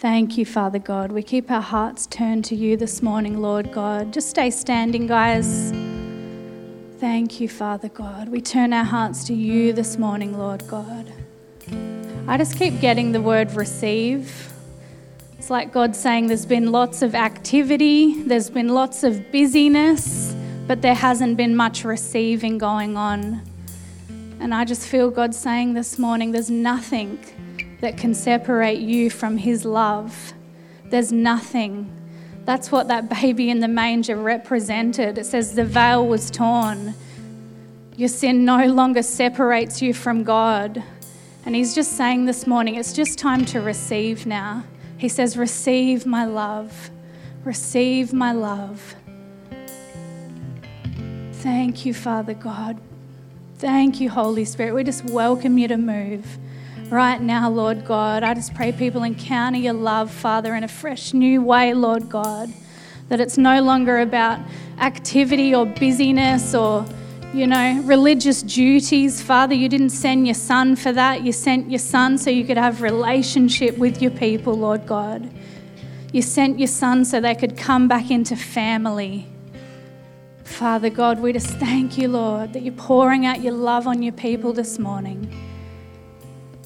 Thank 0.00 0.38
you, 0.38 0.46
Father 0.46 0.78
God. 0.78 1.12
We 1.12 1.22
keep 1.22 1.50
our 1.50 1.60
hearts 1.60 2.06
turned 2.06 2.46
to 2.46 2.56
you 2.56 2.74
this 2.74 3.02
morning, 3.02 3.42
Lord 3.42 3.70
God. 3.70 4.14
Just 4.14 4.30
stay 4.30 4.48
standing, 4.48 5.06
guys. 5.06 5.72
Thank 6.98 7.38
you, 7.38 7.50
Father 7.50 7.90
God. 7.90 8.30
We 8.30 8.40
turn 8.40 8.72
our 8.72 8.84
hearts 8.84 9.24
to 9.24 9.34
you 9.34 9.74
this 9.74 9.98
morning, 9.98 10.38
Lord 10.38 10.66
God. 10.66 11.12
I 12.26 12.38
just 12.38 12.56
keep 12.56 12.80
getting 12.80 13.12
the 13.12 13.20
word 13.20 13.52
receive. 13.52 14.50
It's 15.38 15.50
like 15.50 15.70
God 15.70 15.94
saying 15.94 16.28
there's 16.28 16.46
been 16.46 16.72
lots 16.72 17.02
of 17.02 17.14
activity, 17.14 18.22
there's 18.22 18.48
been 18.48 18.68
lots 18.68 19.04
of 19.04 19.30
busyness, 19.30 20.34
but 20.66 20.80
there 20.80 20.94
hasn't 20.94 21.36
been 21.36 21.54
much 21.54 21.84
receiving 21.84 22.56
going 22.56 22.96
on. 22.96 23.42
And 24.40 24.54
I 24.54 24.64
just 24.64 24.88
feel 24.88 25.10
God 25.10 25.34
saying 25.34 25.74
this 25.74 25.98
morning 25.98 26.32
there's 26.32 26.48
nothing 26.48 27.18
that 27.80 27.96
can 27.96 28.14
separate 28.14 28.80
you 28.80 29.10
from 29.10 29.38
His 29.38 29.64
love. 29.64 30.32
There's 30.84 31.12
nothing. 31.12 31.90
That's 32.44 32.70
what 32.72 32.88
that 32.88 33.08
baby 33.08 33.50
in 33.50 33.60
the 33.60 33.68
manger 33.68 34.16
represented. 34.16 35.18
It 35.18 35.26
says 35.26 35.54
the 35.54 35.64
veil 35.64 36.06
was 36.06 36.30
torn. 36.30 36.94
Your 37.96 38.08
sin 38.08 38.44
no 38.44 38.66
longer 38.66 39.02
separates 39.02 39.82
you 39.82 39.94
from 39.94 40.24
God. 40.24 40.82
And 41.44 41.54
He's 41.54 41.74
just 41.74 41.92
saying 41.92 42.26
this 42.26 42.46
morning, 42.46 42.74
it's 42.74 42.92
just 42.92 43.18
time 43.18 43.44
to 43.46 43.60
receive 43.60 44.26
now. 44.26 44.64
He 44.98 45.08
says, 45.08 45.36
Receive 45.36 46.04
my 46.04 46.24
love. 46.24 46.90
Receive 47.44 48.12
my 48.12 48.32
love. 48.32 48.94
Thank 51.32 51.86
you, 51.86 51.94
Father 51.94 52.34
God. 52.34 52.78
Thank 53.56 54.00
you, 54.00 54.10
Holy 54.10 54.44
Spirit. 54.44 54.74
We 54.74 54.84
just 54.84 55.04
welcome 55.06 55.56
you 55.56 55.68
to 55.68 55.78
move 55.78 56.38
right 56.90 57.20
now, 57.20 57.48
Lord 57.48 57.84
God. 57.84 58.22
I 58.22 58.34
just 58.34 58.54
pray 58.54 58.72
people 58.72 59.02
encounter 59.02 59.58
your 59.58 59.72
love, 59.72 60.10
Father, 60.10 60.54
in 60.54 60.64
a 60.64 60.68
fresh 60.68 61.14
new 61.14 61.42
way, 61.42 61.72
Lord 61.74 62.08
God. 62.08 62.52
That 63.08 63.20
it's 63.20 63.38
no 63.38 63.62
longer 63.62 64.00
about 64.00 64.40
activity 64.78 65.54
or 65.54 65.66
busyness 65.66 66.54
or, 66.54 66.84
you 67.32 67.46
know, 67.46 67.80
religious 67.84 68.42
duties. 68.42 69.22
Father, 69.22 69.54
you 69.54 69.68
didn't 69.68 69.90
send 69.90 70.26
your 70.26 70.34
son 70.34 70.76
for 70.76 70.92
that. 70.92 71.22
You 71.22 71.32
sent 71.32 71.70
your 71.70 71.78
son 71.78 72.18
so 72.18 72.30
you 72.30 72.44
could 72.44 72.58
have 72.58 72.82
relationship 72.82 73.78
with 73.78 74.02
your 74.02 74.12
people, 74.12 74.54
Lord 74.54 74.86
God. 74.86 75.30
You 76.12 76.22
sent 76.22 76.58
your 76.58 76.68
son 76.68 77.04
so 77.04 77.20
they 77.20 77.34
could 77.34 77.56
come 77.56 77.86
back 77.88 78.10
into 78.10 78.36
family. 78.36 79.26
Father 80.44 80.90
God, 80.90 81.20
we 81.20 81.32
just 81.32 81.50
thank 81.58 81.96
you, 81.96 82.08
Lord, 82.08 82.52
that 82.52 82.62
you're 82.62 82.74
pouring 82.74 83.26
out 83.26 83.40
your 83.40 83.52
love 83.52 83.86
on 83.86 84.02
your 84.02 84.12
people 84.12 84.52
this 84.52 84.78
morning. 84.78 85.49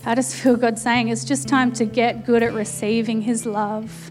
I 0.06 0.14
just 0.14 0.34
feel 0.36 0.56
God 0.56 0.78
saying 0.78 1.08
it's 1.08 1.24
just 1.24 1.48
time 1.48 1.72
to 1.72 1.84
get 1.84 2.26
good 2.26 2.42
at 2.42 2.52
receiving 2.52 3.22
His 3.22 3.46
love 3.46 4.10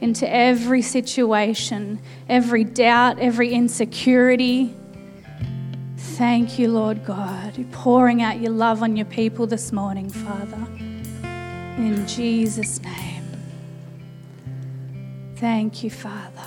into 0.00 0.28
every 0.28 0.82
situation, 0.82 2.00
every 2.28 2.64
doubt, 2.64 3.18
every 3.18 3.52
insecurity. 3.52 4.74
Thank 5.96 6.58
you, 6.58 6.68
Lord 6.68 7.04
God, 7.04 7.56
You're 7.56 7.66
pouring 7.68 8.20
out 8.20 8.40
your 8.40 8.52
love 8.52 8.82
on 8.82 8.96
your 8.96 9.06
people 9.06 9.46
this 9.46 9.72
morning, 9.72 10.10
Father. 10.10 10.66
In 11.78 12.04
Jesus' 12.06 12.82
name. 12.82 13.24
Thank 15.36 15.82
you, 15.82 15.90
Father. 15.90 16.42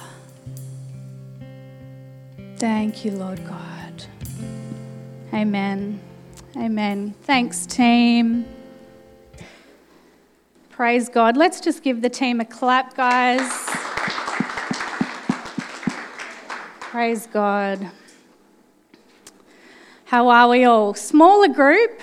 Thank 2.57 3.03
you, 3.03 3.11
Lord 3.11 3.45
God. 3.45 4.05
Amen. 5.33 5.99
Amen. 6.55 7.13
Thanks, 7.23 7.65
team. 7.65 8.45
Praise 10.75 11.07
God. 11.07 11.37
Let's 11.37 11.61
just 11.61 11.83
give 11.83 12.01
the 12.01 12.09
team 12.09 12.41
a 12.41 12.45
clap, 12.45 12.95
guys. 12.95 13.49
Praise 16.81 17.27
God. 17.27 17.89
How 20.03 20.27
are 20.27 20.49
we 20.49 20.65
all? 20.65 20.93
Smaller 20.93 21.47
group. 21.47 22.01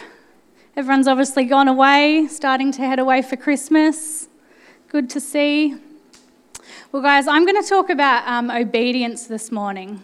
Everyone's 0.74 1.06
obviously 1.06 1.44
gone 1.44 1.68
away, 1.68 2.26
starting 2.28 2.72
to 2.72 2.80
head 2.80 2.98
away 2.98 3.20
for 3.20 3.36
Christmas. 3.36 4.28
Good 4.88 5.10
to 5.10 5.20
see. 5.20 5.76
Well, 6.92 7.02
guys, 7.02 7.28
I'm 7.28 7.44
going 7.44 7.62
to 7.62 7.68
talk 7.68 7.90
about 7.90 8.26
um, 8.26 8.50
obedience 8.50 9.26
this 9.26 9.52
morning. 9.52 10.02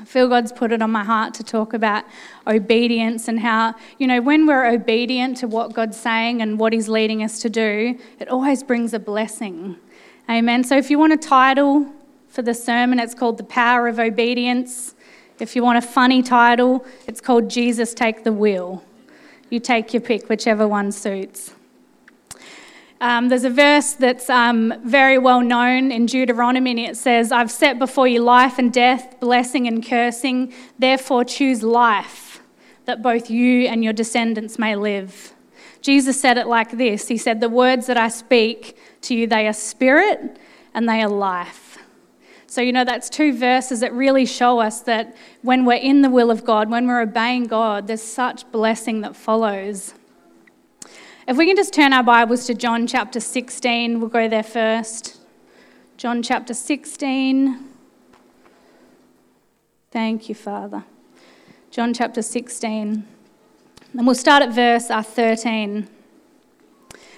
I 0.00 0.04
feel 0.04 0.28
God's 0.28 0.50
put 0.50 0.72
it 0.72 0.82
on 0.82 0.90
my 0.90 1.04
heart 1.04 1.34
to 1.34 1.44
talk 1.44 1.72
about 1.72 2.04
obedience 2.46 3.28
and 3.28 3.38
how, 3.38 3.74
you 3.98 4.06
know, 4.08 4.20
when 4.20 4.46
we're 4.46 4.66
obedient 4.66 5.36
to 5.38 5.46
what 5.46 5.72
God's 5.72 5.96
saying 5.96 6.42
and 6.42 6.58
what 6.58 6.72
He's 6.72 6.88
leading 6.88 7.22
us 7.22 7.38
to 7.40 7.50
do, 7.50 7.98
it 8.18 8.28
always 8.28 8.62
brings 8.64 8.92
a 8.92 8.98
blessing. 8.98 9.76
Amen. 10.28 10.64
So 10.64 10.76
if 10.76 10.90
you 10.90 10.98
want 10.98 11.12
a 11.12 11.16
title 11.16 11.92
for 12.28 12.42
the 12.42 12.54
sermon, 12.54 12.98
it's 12.98 13.14
called 13.14 13.38
The 13.38 13.44
Power 13.44 13.86
of 13.86 14.00
Obedience. 14.00 14.94
If 15.38 15.54
you 15.54 15.62
want 15.62 15.78
a 15.78 15.82
funny 15.82 16.22
title, 16.22 16.84
it's 17.06 17.20
called 17.20 17.48
Jesus 17.48 17.94
Take 17.94 18.24
the 18.24 18.32
Wheel. 18.32 18.84
You 19.48 19.60
take 19.60 19.92
your 19.94 20.00
pick, 20.00 20.28
whichever 20.28 20.66
one 20.66 20.90
suits. 20.90 21.52
Um, 23.00 23.28
there's 23.28 23.44
a 23.44 23.50
verse 23.50 23.92
that's 23.92 24.30
um, 24.30 24.72
very 24.84 25.18
well 25.18 25.40
known 25.40 25.90
in 25.90 26.06
Deuteronomy, 26.06 26.70
and 26.70 26.80
it 26.80 26.96
says, 26.96 27.32
I've 27.32 27.50
set 27.50 27.78
before 27.78 28.08
you 28.08 28.22
life 28.22 28.58
and 28.58 28.72
death, 28.72 29.18
blessing 29.20 29.66
and 29.66 29.84
cursing. 29.84 30.52
Therefore, 30.78 31.24
choose 31.24 31.62
life, 31.62 32.40
that 32.84 33.02
both 33.02 33.28
you 33.30 33.66
and 33.66 33.82
your 33.82 33.92
descendants 33.92 34.58
may 34.58 34.76
live. 34.76 35.32
Jesus 35.82 36.18
said 36.18 36.38
it 36.38 36.46
like 36.46 36.70
this 36.78 37.08
He 37.08 37.18
said, 37.18 37.40
The 37.40 37.48
words 37.48 37.86
that 37.86 37.98
I 37.98 38.08
speak 38.08 38.76
to 39.02 39.14
you, 39.14 39.26
they 39.26 39.46
are 39.46 39.52
spirit 39.52 40.38
and 40.72 40.88
they 40.88 41.02
are 41.02 41.08
life. 41.08 41.78
So, 42.46 42.60
you 42.60 42.72
know, 42.72 42.84
that's 42.84 43.10
two 43.10 43.36
verses 43.36 43.80
that 43.80 43.92
really 43.92 44.24
show 44.26 44.60
us 44.60 44.80
that 44.82 45.16
when 45.42 45.64
we're 45.64 45.74
in 45.74 46.02
the 46.02 46.08
will 46.08 46.30
of 46.30 46.44
God, 46.44 46.70
when 46.70 46.86
we're 46.86 47.00
obeying 47.00 47.44
God, 47.44 47.88
there's 47.88 48.00
such 48.02 48.50
blessing 48.52 49.00
that 49.00 49.16
follows. 49.16 49.92
If 51.26 51.38
we 51.38 51.46
can 51.46 51.56
just 51.56 51.72
turn 51.72 51.94
our 51.94 52.02
Bibles 52.02 52.44
to 52.48 52.54
John 52.54 52.86
chapter 52.86 53.18
16, 53.18 53.98
we'll 53.98 54.10
go 54.10 54.28
there 54.28 54.42
first. 54.42 55.16
John 55.96 56.22
chapter 56.22 56.52
16. 56.52 57.64
Thank 59.90 60.28
you, 60.28 60.34
Father. 60.34 60.84
John 61.70 61.94
chapter 61.94 62.20
16. 62.20 63.06
And 63.94 64.06
we'll 64.06 64.14
start 64.14 64.42
at 64.42 64.52
verse 64.52 64.90
uh, 64.90 65.02
13. 65.02 65.88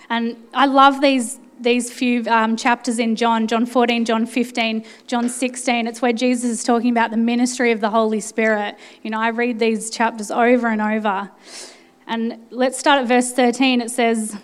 And 0.09 0.37
I 0.55 0.67
love 0.67 1.01
these, 1.01 1.41
these 1.59 1.93
few 1.93 2.23
um, 2.31 2.57
chapters 2.57 3.01
in 3.01 3.17
John 3.17 3.49
John 3.49 3.67
14, 3.67 4.05
John 4.05 4.25
15, 4.25 4.85
John 5.09 5.29
16. 5.29 5.89
It's 5.89 6.01
where 6.01 6.13
Jesus 6.13 6.49
is 6.49 6.63
talking 6.63 6.91
about 6.91 7.11
the 7.11 7.17
ministry 7.17 7.73
of 7.73 7.81
the 7.81 7.91
Holy 7.91 8.21
Spirit. 8.21 8.79
You 9.03 9.11
know, 9.11 9.19
I 9.19 9.31
read 9.31 9.59
these 9.59 9.91
chapters 9.91 10.31
over 10.31 10.69
and 10.69 10.81
over. 10.81 11.33
And 12.07 12.47
let's 12.51 12.79
start 12.79 13.03
at 13.03 13.09
verse 13.09 13.33
13. 13.33 13.81
It 13.81 13.91
says, 13.91 14.37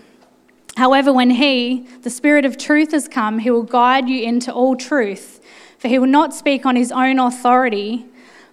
However, 0.77 1.13
when 1.13 1.31
He, 1.31 1.87
the 2.03 2.11
Spirit 2.11 2.45
of 2.45 2.59
truth, 2.59 2.93
has 2.93 3.07
come, 3.07 3.39
He 3.39 3.51
will 3.51 3.63
guide 3.63 4.09
you 4.09 4.23
into 4.23 4.53
all 4.53 4.75
truth. 4.75 5.41
For 5.79 5.89
He 5.89 5.99
will 5.99 6.09
not 6.09 6.35
speak 6.35 6.67
on 6.67 6.77
His 6.77 6.91
own 6.91 7.19
authority, 7.19 8.07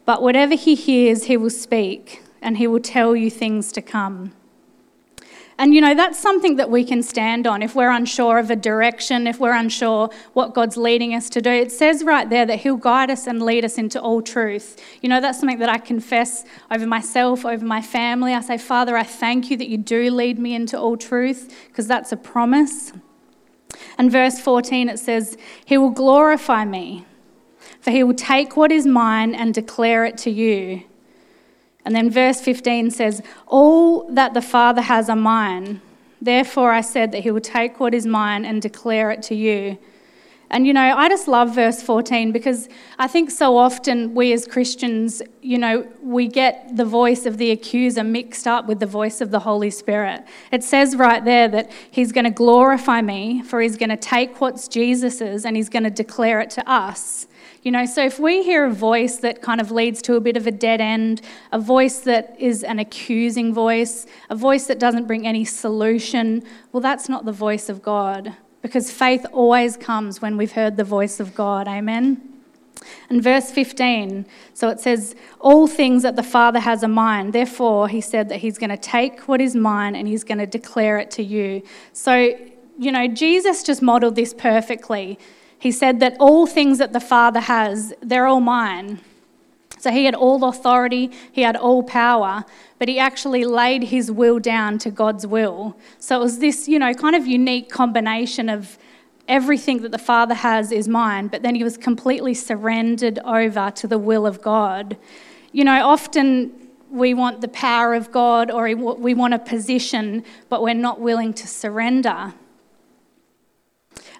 but 0.05 0.21
whatever 0.21 0.55
He 0.55 0.75
hears, 0.75 1.23
He 1.25 1.37
will 1.37 1.49
speak, 1.49 2.23
and 2.41 2.57
He 2.57 2.67
will 2.67 2.79
tell 2.79 3.15
you 3.15 3.29
things 3.31 3.71
to 3.71 3.81
come. 3.81 4.33
And 5.59 5.75
you 5.75 5.81
know, 5.81 5.93
that's 5.93 6.17
something 6.17 6.55
that 6.55 6.69
we 6.69 6.85
can 6.85 7.03
stand 7.03 7.45
on 7.45 7.61
if 7.61 7.75
we're 7.75 7.91
unsure 7.91 8.39
of 8.39 8.49
a 8.49 8.55
direction, 8.55 9.27
if 9.27 9.41
we're 9.41 9.53
unsure 9.53 10.09
what 10.31 10.53
God's 10.53 10.77
leading 10.77 11.13
us 11.13 11.29
to 11.31 11.41
do. 11.41 11.51
It 11.51 11.69
says 11.69 12.01
right 12.05 12.29
there 12.29 12.45
that 12.45 12.59
He'll 12.59 12.77
guide 12.77 13.11
us 13.11 13.27
and 13.27 13.41
lead 13.41 13.65
us 13.65 13.77
into 13.77 14.01
all 14.01 14.21
truth. 14.21 14.81
You 15.01 15.09
know, 15.09 15.19
that's 15.19 15.37
something 15.37 15.59
that 15.59 15.67
I 15.67 15.77
confess 15.77 16.45
over 16.71 16.87
myself, 16.87 17.45
over 17.45 17.65
my 17.65 17.81
family. 17.81 18.33
I 18.33 18.39
say, 18.39 18.57
Father, 18.57 18.95
I 18.95 19.03
thank 19.03 19.51
you 19.51 19.57
that 19.57 19.67
you 19.67 19.77
do 19.77 20.09
lead 20.09 20.39
me 20.39 20.55
into 20.55 20.79
all 20.79 20.95
truth, 20.95 21.53
because 21.67 21.87
that's 21.87 22.13
a 22.13 22.17
promise. 22.17 22.93
And 23.97 24.09
verse 24.09 24.39
14, 24.39 24.87
it 24.87 24.97
says, 24.97 25.37
He 25.65 25.77
will 25.77 25.91
glorify 25.91 26.63
me, 26.63 27.05
for 27.81 27.91
He 27.91 28.01
will 28.01 28.13
take 28.13 28.55
what 28.55 28.71
is 28.71 28.87
mine 28.87 29.35
and 29.35 29.53
declare 29.53 30.05
it 30.05 30.17
to 30.19 30.31
you. 30.31 30.85
And 31.89 31.95
then 31.95 32.11
verse 32.11 32.39
15 32.39 32.91
says, 32.91 33.19
All 33.47 34.07
that 34.11 34.35
the 34.35 34.43
Father 34.43 34.83
has 34.83 35.09
are 35.09 35.15
mine. 35.15 35.81
Therefore, 36.21 36.71
I 36.71 36.81
said 36.81 37.11
that 37.11 37.23
he 37.23 37.31
will 37.31 37.41
take 37.41 37.79
what 37.79 37.95
is 37.95 38.05
mine 38.05 38.45
and 38.45 38.61
declare 38.61 39.09
it 39.09 39.23
to 39.23 39.33
you. 39.33 39.79
And 40.51 40.65
you 40.65 40.73
know, 40.73 40.81
I 40.81 41.09
just 41.09 41.27
love 41.27 41.53
verse 41.53 41.83
14 41.83 42.31
because 42.31 42.69
I 42.97 43.07
think 43.07 43.29
so 43.29 43.55
often 43.55 44.15
we 44.15 44.33
as 44.33 44.47
Christians, 44.47 45.21
you 45.41 45.59
know, 45.59 45.87
we 46.01 46.27
get 46.27 46.75
the 46.75 46.85
voice 46.85 47.27
of 47.27 47.37
the 47.37 47.51
accuser 47.51 48.03
mixed 48.03 48.47
up 48.47 48.65
with 48.65 48.79
the 48.79 48.87
voice 48.87 49.21
of 49.21 49.29
the 49.29 49.39
Holy 49.39 49.69
Spirit. 49.69 50.23
It 50.51 50.63
says 50.63 50.95
right 50.95 51.23
there 51.23 51.47
that 51.49 51.71
he's 51.91 52.11
going 52.11 52.25
to 52.25 52.31
glorify 52.31 53.01
me, 53.01 53.43
for 53.43 53.61
he's 53.61 53.77
going 53.77 53.91
to 53.91 53.97
take 53.97 54.41
what's 54.41 54.67
Jesus's 54.67 55.45
and 55.45 55.55
he's 55.55 55.69
going 55.69 55.83
to 55.83 55.91
declare 55.91 56.39
it 56.39 56.49
to 56.51 56.67
us. 56.67 57.27
You 57.61 57.71
know, 57.71 57.85
so 57.85 58.03
if 58.03 58.19
we 58.19 58.41
hear 58.41 58.65
a 58.65 58.71
voice 58.71 59.17
that 59.17 59.41
kind 59.41 59.61
of 59.61 59.69
leads 59.69 60.01
to 60.03 60.15
a 60.15 60.21
bit 60.21 60.35
of 60.37 60.47
a 60.47 60.51
dead 60.51 60.81
end, 60.81 61.21
a 61.51 61.59
voice 61.59 61.99
that 61.99 62.35
is 62.39 62.63
an 62.63 62.79
accusing 62.79 63.53
voice, 63.53 64.07
a 64.29 64.35
voice 64.35 64.65
that 64.67 64.79
doesn't 64.79 65.05
bring 65.05 65.27
any 65.27 65.45
solution, 65.45 66.41
well, 66.71 66.81
that's 66.81 67.07
not 67.07 67.25
the 67.25 67.33
voice 67.33 67.69
of 67.69 67.83
God. 67.83 68.35
Because 68.61 68.91
faith 68.91 69.25
always 69.31 69.77
comes 69.77 70.21
when 70.21 70.37
we've 70.37 70.51
heard 70.51 70.77
the 70.77 70.83
voice 70.83 71.19
of 71.19 71.33
God. 71.35 71.67
Amen. 71.67 72.21
And 73.09 73.21
verse 73.21 73.51
15, 73.51 74.25
so 74.53 74.69
it 74.69 74.79
says, 74.79 75.15
All 75.39 75.67
things 75.67 76.03
that 76.03 76.15
the 76.15 76.23
Father 76.23 76.59
has 76.59 76.83
are 76.83 76.87
mine. 76.87 77.31
Therefore, 77.31 77.87
he 77.87 78.01
said 78.01 78.29
that 78.29 78.37
he's 78.37 78.57
going 78.57 78.69
to 78.69 78.77
take 78.77 79.27
what 79.27 79.41
is 79.41 79.55
mine 79.55 79.95
and 79.95 80.07
he's 80.07 80.23
going 80.23 80.37
to 80.37 80.45
declare 80.45 80.97
it 80.97 81.11
to 81.11 81.23
you. 81.23 81.61
So, 81.93 82.37
you 82.77 82.91
know, 82.91 83.07
Jesus 83.07 83.63
just 83.63 83.81
modeled 83.81 84.15
this 84.15 84.33
perfectly. 84.33 85.19
He 85.57 85.71
said 85.71 85.99
that 85.99 86.15
all 86.19 86.47
things 86.47 86.77
that 86.77 86.93
the 86.93 86.99
Father 86.99 87.41
has, 87.41 87.93
they're 88.01 88.27
all 88.27 88.39
mine. 88.39 89.01
So 89.79 89.91
he 89.91 90.05
had 90.05 90.13
all 90.13 90.43
authority, 90.43 91.09
he 91.31 91.41
had 91.41 91.55
all 91.55 91.83
power, 91.83 92.43
but 92.77 92.89
he 92.89 92.99
actually 92.99 93.45
laid 93.45 93.85
his 93.85 94.11
will 94.11 94.37
down 94.37 94.77
to 94.79 94.91
God's 94.91 95.25
will. 95.25 95.75
So 95.97 96.19
it 96.19 96.23
was 96.23 96.39
this, 96.39 96.67
you 96.67 96.77
know, 96.77 96.93
kind 96.93 97.15
of 97.15 97.25
unique 97.25 97.69
combination 97.69 98.49
of 98.49 98.77
everything 99.29 99.81
that 99.83 99.91
the 99.91 99.97
Father 99.97 100.35
has 100.35 100.71
is 100.71 100.87
mine, 100.89 101.27
but 101.27 101.43
then 101.43 101.55
he 101.55 101.63
was 101.63 101.77
completely 101.77 102.33
surrendered 102.33 103.19
over 103.19 103.71
to 103.71 103.87
the 103.87 103.97
will 103.97 104.27
of 104.27 104.41
God. 104.41 104.97
You 105.53 105.63
know, 105.63 105.87
often 105.87 106.51
we 106.91 107.13
want 107.13 107.39
the 107.39 107.47
power 107.47 107.93
of 107.93 108.11
God 108.11 108.51
or 108.51 108.63
we 108.63 109.13
want 109.13 109.33
a 109.33 109.39
position, 109.39 110.25
but 110.49 110.61
we're 110.61 110.73
not 110.73 110.99
willing 110.99 111.33
to 111.35 111.47
surrender. 111.47 112.33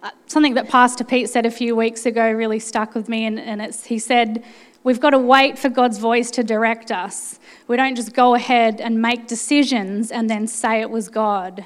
Uh, 0.01 0.11
something 0.27 0.53
that 0.53 0.69
Pastor 0.69 1.03
Pete 1.03 1.29
said 1.29 1.45
a 1.45 1.51
few 1.51 1.75
weeks 1.75 2.05
ago 2.05 2.31
really 2.31 2.59
stuck 2.59 2.95
with 2.95 3.09
me, 3.09 3.25
and, 3.25 3.39
and 3.39 3.75
he 3.75 3.99
said, 3.99 4.43
We've 4.83 4.99
got 4.99 5.09
to 5.09 5.19
wait 5.19 5.59
for 5.59 5.69
God's 5.69 5.97
voice 5.97 6.31
to 6.31 6.43
direct 6.43 6.91
us. 6.91 7.39
We 7.67 7.75
don't 7.75 7.95
just 7.95 8.13
go 8.13 8.35
ahead 8.35 8.79
and 8.79 9.01
make 9.01 9.27
decisions 9.27 10.09
and 10.09 10.29
then 10.29 10.47
say 10.47 10.79
it 10.79 10.89
was 10.89 11.09
God. 11.09 11.65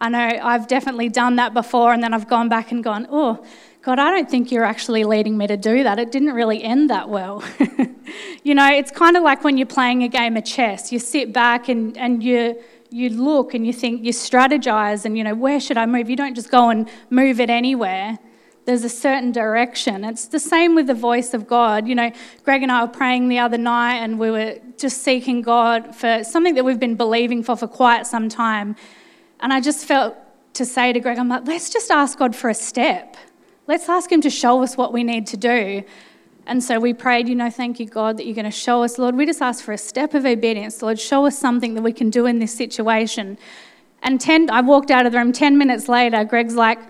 I 0.00 0.08
know 0.10 0.38
I've 0.42 0.66
definitely 0.66 1.08
done 1.08 1.36
that 1.36 1.54
before, 1.54 1.92
and 1.92 2.02
then 2.02 2.14
I've 2.14 2.28
gone 2.28 2.48
back 2.48 2.70
and 2.70 2.82
gone, 2.82 3.06
oh, 3.10 3.44
God, 3.82 3.98
I 3.98 4.10
don't 4.10 4.30
think 4.30 4.52
you're 4.52 4.64
actually 4.64 5.04
leading 5.04 5.38
me 5.38 5.46
to 5.46 5.56
do 5.56 5.82
that. 5.84 5.98
It 5.98 6.12
didn't 6.12 6.32
really 6.32 6.62
end 6.62 6.90
that 6.90 7.08
well. 7.08 7.42
you 8.42 8.54
know, 8.54 8.68
it's 8.68 8.90
kind 8.90 9.16
of 9.16 9.22
like 9.22 9.42
when 9.42 9.56
you're 9.56 9.66
playing 9.66 10.02
a 10.02 10.08
game 10.08 10.36
of 10.36 10.44
chess. 10.44 10.92
You 10.92 10.98
sit 10.98 11.32
back 11.32 11.68
and, 11.68 11.96
and 11.96 12.22
you, 12.22 12.60
you 12.90 13.10
look 13.10 13.54
and 13.54 13.66
you 13.66 13.72
think, 13.72 14.04
you 14.04 14.12
strategize, 14.12 15.06
and, 15.06 15.16
you 15.16 15.24
know, 15.24 15.34
where 15.34 15.60
should 15.60 15.78
I 15.78 15.86
move? 15.86 16.10
You 16.10 16.16
don't 16.16 16.34
just 16.34 16.50
go 16.50 16.68
and 16.68 16.88
move 17.08 17.40
it 17.40 17.48
anywhere 17.48 18.18
there's 18.66 18.84
a 18.84 18.88
certain 18.88 19.32
direction. 19.32 20.04
It's 20.04 20.26
the 20.26 20.38
same 20.38 20.74
with 20.74 20.86
the 20.86 20.94
voice 20.94 21.34
of 21.34 21.46
God. 21.46 21.88
You 21.88 21.94
know, 21.94 22.12
Greg 22.44 22.62
and 22.62 22.70
I 22.70 22.82
were 22.84 22.90
praying 22.90 23.28
the 23.28 23.38
other 23.38 23.58
night 23.58 23.96
and 23.96 24.18
we 24.18 24.30
were 24.30 24.58
just 24.78 25.02
seeking 25.02 25.42
God 25.42 25.94
for 25.94 26.22
something 26.24 26.54
that 26.54 26.64
we've 26.64 26.78
been 26.78 26.96
believing 26.96 27.42
for 27.42 27.56
for 27.56 27.66
quite 27.66 28.06
some 28.06 28.28
time. 28.28 28.76
And 29.40 29.52
I 29.52 29.60
just 29.60 29.86
felt 29.86 30.16
to 30.54 30.64
say 30.64 30.92
to 30.92 31.00
Greg, 31.00 31.18
I'm 31.18 31.28
like, 31.28 31.46
let's 31.46 31.70
just 31.70 31.90
ask 31.90 32.18
God 32.18 32.36
for 32.36 32.50
a 32.50 32.54
step. 32.54 33.16
Let's 33.66 33.88
ask 33.88 34.10
Him 34.10 34.20
to 34.22 34.30
show 34.30 34.62
us 34.62 34.76
what 34.76 34.92
we 34.92 35.04
need 35.04 35.26
to 35.28 35.36
do. 35.36 35.82
And 36.46 36.62
so 36.64 36.80
we 36.80 36.92
prayed, 36.92 37.28
you 37.28 37.34
know, 37.34 37.50
thank 37.50 37.78
you, 37.78 37.86
God, 37.86 38.16
that 38.16 38.26
you're 38.26 38.34
going 38.34 38.44
to 38.44 38.50
show 38.50 38.82
us, 38.82 38.98
Lord. 38.98 39.14
We 39.14 39.26
just 39.26 39.40
ask 39.40 39.64
for 39.64 39.72
a 39.72 39.78
step 39.78 40.14
of 40.14 40.26
obedience. 40.26 40.82
Lord, 40.82 40.98
show 40.98 41.26
us 41.26 41.38
something 41.38 41.74
that 41.74 41.82
we 41.82 41.92
can 41.92 42.10
do 42.10 42.26
in 42.26 42.40
this 42.40 42.52
situation. 42.52 43.38
And 44.02 44.20
10, 44.20 44.50
I 44.50 44.60
walked 44.60 44.90
out 44.90 45.06
of 45.06 45.12
the 45.12 45.18
room 45.18 45.32
10 45.32 45.56
minutes 45.58 45.88
later, 45.88 46.24
Greg's 46.24 46.56
like, 46.56 46.80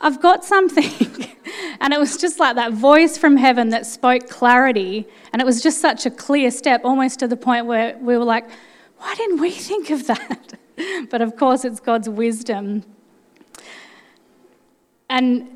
I've 0.00 0.20
got 0.20 0.44
something. 0.44 1.26
and 1.80 1.92
it 1.92 1.98
was 1.98 2.16
just 2.16 2.38
like 2.38 2.56
that 2.56 2.72
voice 2.72 3.16
from 3.16 3.36
heaven 3.36 3.70
that 3.70 3.86
spoke 3.86 4.28
clarity. 4.28 5.06
And 5.32 5.40
it 5.40 5.44
was 5.44 5.62
just 5.62 5.80
such 5.80 6.06
a 6.06 6.10
clear 6.10 6.50
step, 6.50 6.82
almost 6.84 7.18
to 7.20 7.28
the 7.28 7.36
point 7.36 7.66
where 7.66 7.96
we 7.98 8.16
were 8.16 8.24
like, 8.24 8.48
why 8.98 9.14
didn't 9.14 9.40
we 9.40 9.50
think 9.50 9.90
of 9.90 10.06
that? 10.06 10.54
but 11.10 11.20
of 11.20 11.36
course, 11.36 11.64
it's 11.64 11.80
God's 11.80 12.08
wisdom. 12.08 12.84
And 15.08 15.55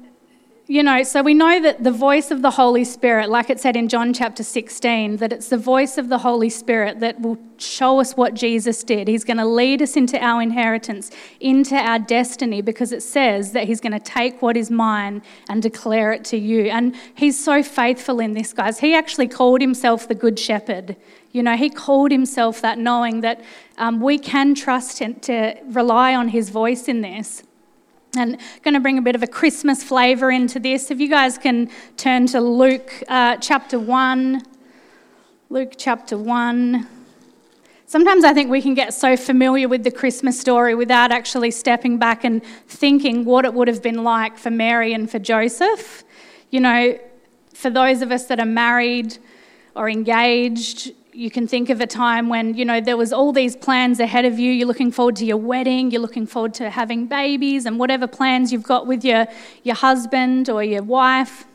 you 0.70 0.84
know, 0.84 1.02
so 1.02 1.20
we 1.20 1.34
know 1.34 1.60
that 1.60 1.82
the 1.82 1.90
voice 1.90 2.30
of 2.30 2.42
the 2.42 2.50
Holy 2.52 2.84
Spirit, 2.84 3.28
like 3.28 3.50
it 3.50 3.58
said 3.58 3.74
in 3.74 3.88
John 3.88 4.12
chapter 4.12 4.44
16, 4.44 5.16
that 5.16 5.32
it's 5.32 5.48
the 5.48 5.58
voice 5.58 5.98
of 5.98 6.08
the 6.08 6.18
Holy 6.18 6.48
Spirit 6.48 7.00
that 7.00 7.20
will 7.20 7.38
show 7.58 7.98
us 7.98 8.16
what 8.16 8.34
Jesus 8.34 8.84
did. 8.84 9.08
He's 9.08 9.24
going 9.24 9.38
to 9.38 9.44
lead 9.44 9.82
us 9.82 9.96
into 9.96 10.16
our 10.24 10.40
inheritance, 10.40 11.10
into 11.40 11.74
our 11.74 11.98
destiny, 11.98 12.62
because 12.62 12.92
it 12.92 13.02
says 13.02 13.50
that 13.50 13.64
He's 13.64 13.80
going 13.80 13.94
to 13.94 13.98
take 13.98 14.40
what 14.42 14.56
is 14.56 14.70
mine 14.70 15.22
and 15.48 15.60
declare 15.60 16.12
it 16.12 16.24
to 16.26 16.36
you. 16.36 16.66
And 16.66 16.94
He's 17.16 17.44
so 17.44 17.64
faithful 17.64 18.20
in 18.20 18.34
this, 18.34 18.52
guys. 18.52 18.78
He 18.78 18.94
actually 18.94 19.26
called 19.26 19.60
Himself 19.60 20.06
the 20.06 20.14
Good 20.14 20.38
Shepherd. 20.38 20.94
You 21.32 21.42
know, 21.42 21.56
He 21.56 21.68
called 21.68 22.12
Himself 22.12 22.60
that, 22.60 22.78
knowing 22.78 23.22
that 23.22 23.42
um, 23.76 24.00
we 24.00 24.20
can 24.20 24.54
trust 24.54 25.00
and 25.02 25.20
to 25.24 25.56
rely 25.64 26.14
on 26.14 26.28
His 26.28 26.50
voice 26.50 26.86
in 26.86 27.00
this. 27.00 27.42
And 28.16 28.38
going 28.62 28.74
to 28.74 28.80
bring 28.80 28.98
a 28.98 29.02
bit 29.02 29.14
of 29.14 29.22
a 29.22 29.26
Christmas 29.28 29.84
flavour 29.84 30.32
into 30.32 30.58
this. 30.58 30.90
If 30.90 30.98
you 30.98 31.08
guys 31.08 31.38
can 31.38 31.70
turn 31.96 32.26
to 32.28 32.40
Luke 32.40 32.92
uh, 33.06 33.36
chapter 33.36 33.78
1. 33.78 34.42
Luke 35.48 35.74
chapter 35.76 36.18
1. 36.18 36.88
Sometimes 37.86 38.24
I 38.24 38.34
think 38.34 38.50
we 38.50 38.62
can 38.62 38.74
get 38.74 38.94
so 38.94 39.16
familiar 39.16 39.68
with 39.68 39.84
the 39.84 39.92
Christmas 39.92 40.38
story 40.40 40.74
without 40.74 41.12
actually 41.12 41.52
stepping 41.52 41.98
back 41.98 42.24
and 42.24 42.42
thinking 42.66 43.24
what 43.24 43.44
it 43.44 43.54
would 43.54 43.68
have 43.68 43.82
been 43.82 44.02
like 44.02 44.38
for 44.38 44.50
Mary 44.50 44.92
and 44.92 45.08
for 45.08 45.20
Joseph. 45.20 46.02
You 46.50 46.60
know, 46.60 46.98
for 47.54 47.70
those 47.70 48.02
of 48.02 48.10
us 48.10 48.26
that 48.26 48.40
are 48.40 48.46
married 48.46 49.18
or 49.76 49.88
engaged, 49.88 50.92
you 51.12 51.30
can 51.30 51.46
think 51.46 51.70
of 51.70 51.80
a 51.80 51.86
time 51.86 52.28
when 52.28 52.54
you 52.54 52.64
know 52.64 52.80
there 52.80 52.96
was 52.96 53.12
all 53.12 53.32
these 53.32 53.56
plans 53.56 54.00
ahead 54.00 54.24
of 54.24 54.38
you. 54.38 54.52
You're 54.52 54.68
looking 54.68 54.92
forward 54.92 55.16
to 55.16 55.24
your 55.24 55.36
wedding. 55.36 55.90
You're 55.90 56.00
looking 56.00 56.26
forward 56.26 56.54
to 56.54 56.70
having 56.70 57.06
babies 57.06 57.66
and 57.66 57.78
whatever 57.78 58.06
plans 58.06 58.52
you've 58.52 58.62
got 58.62 58.86
with 58.86 59.04
your 59.04 59.26
your 59.62 59.74
husband 59.74 60.48
or 60.48 60.62
your 60.62 60.82
wife. 60.82 61.46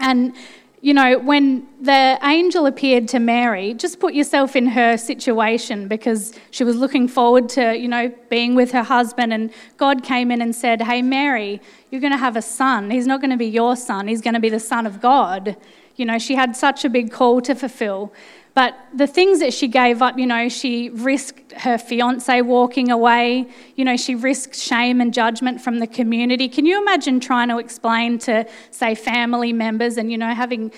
And 0.00 0.34
you 0.80 0.94
know 0.94 1.18
when 1.18 1.68
the 1.80 2.18
angel 2.22 2.64
appeared 2.64 3.06
to 3.06 3.18
mary 3.18 3.74
just 3.74 4.00
put 4.00 4.14
yourself 4.14 4.56
in 4.56 4.66
her 4.66 4.96
situation 4.96 5.88
because 5.88 6.32
she 6.50 6.64
was 6.64 6.74
looking 6.74 7.06
forward 7.06 7.50
to 7.50 7.76
you 7.76 7.86
know 7.86 8.10
being 8.28 8.54
with 8.54 8.72
her 8.72 8.82
husband. 8.82 9.32
And 9.32 9.52
god 9.76 10.02
came 10.02 10.30
in 10.30 10.40
and 10.40 10.54
said 10.54 10.82
hey 10.82 11.02
mary 11.02 11.60
you're 11.90 12.00
going 12.00 12.12
to 12.12 12.18
have 12.18 12.36
a 12.36 12.42
son. 12.42 12.90
He's 12.90 13.06
not 13.06 13.20
going 13.20 13.32
to 13.32 13.36
be 13.36 13.48
your 13.48 13.74
son. 13.74 14.06
He's 14.06 14.20
going 14.20 14.34
to 14.34 14.40
be 14.40 14.48
the 14.48 14.60
son 14.60 14.86
of 14.86 15.00
god. 15.00 15.56
You 15.96 16.06
know 16.06 16.18
she 16.18 16.34
had 16.34 16.56
such 16.56 16.84
a 16.84 16.88
big 16.88 17.10
call 17.12 17.40
to 17.42 17.54
fulfill 17.54 18.12
but 18.60 18.76
the 18.92 19.06
things 19.06 19.40
that 19.40 19.54
she 19.54 19.68
gave 19.68 20.02
up, 20.02 20.18
you 20.18 20.26
know, 20.26 20.50
she 20.50 20.90
risked 20.90 21.52
her 21.52 21.78
fiance 21.78 22.42
walking 22.42 22.90
away. 22.90 23.48
You 23.74 23.86
know, 23.86 23.96
she 23.96 24.14
risked 24.14 24.54
shame 24.54 25.00
and 25.00 25.14
judgment 25.14 25.62
from 25.62 25.78
the 25.78 25.86
community. 25.86 26.46
Can 26.46 26.66
you 26.66 26.78
imagine 26.78 27.20
trying 27.20 27.48
to 27.48 27.56
explain 27.56 28.18
to, 28.18 28.46
say, 28.70 28.94
family 28.94 29.54
members 29.54 29.96
and, 29.96 30.12
you 30.12 30.18
know, 30.18 30.34
having 30.34 30.72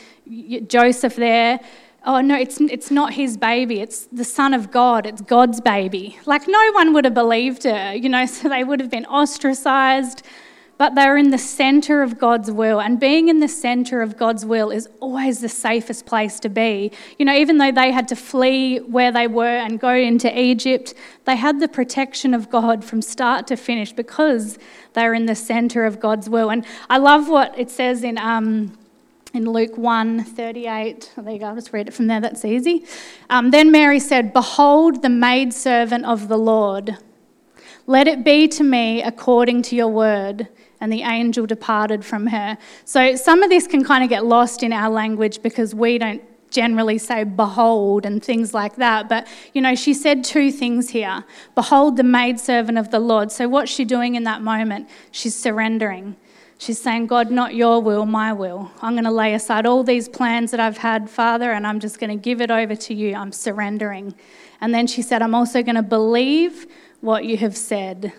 Joseph 0.68 1.16
there? 1.16 1.58
Oh, 2.06 2.20
no, 2.20 2.36
it's, 2.36 2.60
it's 2.60 2.92
not 2.92 3.14
his 3.14 3.36
baby. 3.36 3.80
It's 3.80 4.06
the 4.12 4.22
Son 4.22 4.54
of 4.54 4.70
God. 4.70 5.04
It's 5.04 5.20
God's 5.20 5.60
baby. 5.60 6.16
Like, 6.24 6.46
no 6.46 6.70
one 6.74 6.92
would 6.92 7.04
have 7.04 7.14
believed 7.14 7.64
her, 7.64 7.94
you 7.94 8.08
know, 8.08 8.26
so 8.36 8.48
they 8.48 8.62
would 8.62 8.78
have 8.78 8.90
been 8.90 9.06
ostracized 9.06 10.22
but 10.82 10.96
they're 10.96 11.16
in 11.16 11.30
the 11.30 11.38
center 11.38 12.02
of 12.02 12.18
God's 12.18 12.50
will. 12.50 12.80
And 12.80 12.98
being 12.98 13.28
in 13.28 13.38
the 13.38 13.46
center 13.46 14.02
of 14.02 14.16
God's 14.16 14.44
will 14.44 14.72
is 14.72 14.88
always 14.98 15.38
the 15.38 15.48
safest 15.48 16.06
place 16.06 16.40
to 16.40 16.48
be. 16.48 16.90
You 17.20 17.24
know, 17.24 17.36
even 17.36 17.58
though 17.58 17.70
they 17.70 17.92
had 17.92 18.08
to 18.08 18.16
flee 18.16 18.78
where 18.78 19.12
they 19.12 19.28
were 19.28 19.58
and 19.58 19.78
go 19.78 19.94
into 19.94 20.36
Egypt, 20.36 20.92
they 21.24 21.36
had 21.36 21.60
the 21.60 21.68
protection 21.68 22.34
of 22.34 22.50
God 22.50 22.84
from 22.84 23.00
start 23.00 23.46
to 23.46 23.56
finish 23.56 23.92
because 23.92 24.58
they're 24.94 25.14
in 25.14 25.26
the 25.26 25.36
center 25.36 25.84
of 25.84 26.00
God's 26.00 26.28
will. 26.28 26.50
And 26.50 26.66
I 26.90 26.98
love 26.98 27.28
what 27.28 27.56
it 27.56 27.70
says 27.70 28.02
in. 28.02 28.18
Um, 28.18 28.76
in 29.34 29.48
Luke 29.48 29.78
1 29.78 30.24
38. 30.24 31.12
there 31.16 31.32
you 31.32 31.38
go, 31.38 31.46
I'll 31.46 31.54
just 31.54 31.72
read 31.72 31.86
it 31.86 31.94
from 31.94 32.08
there, 32.08 32.20
that's 32.20 32.44
easy. 32.44 32.84
Um, 33.30 33.52
then 33.52 33.70
Mary 33.70 34.00
said, 34.00 34.32
Behold, 34.32 35.00
the 35.00 35.08
maidservant 35.08 36.04
of 36.04 36.26
the 36.26 36.36
Lord. 36.36 36.98
Let 37.86 38.08
it 38.08 38.24
be 38.24 38.46
to 38.48 38.62
me 38.62 39.00
according 39.00 39.62
to 39.62 39.76
your 39.76 39.88
word 39.88 40.48
and 40.82 40.92
the 40.92 41.02
angel 41.02 41.46
departed 41.46 42.04
from 42.04 42.26
her. 42.26 42.58
So 42.84 43.14
some 43.14 43.44
of 43.44 43.50
this 43.50 43.68
can 43.68 43.84
kind 43.84 44.02
of 44.02 44.10
get 44.10 44.26
lost 44.26 44.64
in 44.64 44.72
our 44.72 44.90
language 44.90 45.40
because 45.40 45.76
we 45.76 45.96
don't 45.96 46.20
generally 46.50 46.98
say 46.98 47.22
behold 47.22 48.04
and 48.04 48.22
things 48.22 48.52
like 48.52 48.74
that. 48.76 49.08
But, 49.08 49.28
you 49.54 49.62
know, 49.62 49.76
she 49.76 49.94
said 49.94 50.24
two 50.24 50.50
things 50.50 50.90
here 50.90 51.24
Behold, 51.54 51.96
the 51.96 52.02
maidservant 52.02 52.78
of 52.78 52.90
the 52.90 52.98
Lord. 52.98 53.30
So, 53.30 53.48
what's 53.48 53.70
she 53.70 53.84
doing 53.84 54.16
in 54.16 54.24
that 54.24 54.42
moment? 54.42 54.88
She's 55.12 55.36
surrendering. 55.36 56.16
She's 56.58 56.80
saying, 56.80 57.06
God, 57.06 57.30
not 57.30 57.54
your 57.54 57.80
will, 57.80 58.04
my 58.04 58.32
will. 58.32 58.72
I'm 58.82 58.94
going 58.94 59.04
to 59.04 59.10
lay 59.10 59.34
aside 59.34 59.66
all 59.66 59.84
these 59.84 60.08
plans 60.08 60.50
that 60.50 60.58
I've 60.58 60.78
had, 60.78 61.08
Father, 61.08 61.52
and 61.52 61.64
I'm 61.64 61.78
just 61.78 62.00
going 62.00 62.10
to 62.10 62.20
give 62.20 62.40
it 62.40 62.50
over 62.50 62.74
to 62.74 62.94
you. 62.94 63.14
I'm 63.14 63.32
surrendering. 63.32 64.14
And 64.60 64.74
then 64.74 64.88
she 64.88 65.02
said, 65.02 65.22
I'm 65.22 65.34
also 65.34 65.62
going 65.62 65.76
to 65.76 65.82
believe 65.82 66.66
what 67.00 67.24
you 67.24 67.36
have 67.36 67.56
said. 67.56 68.12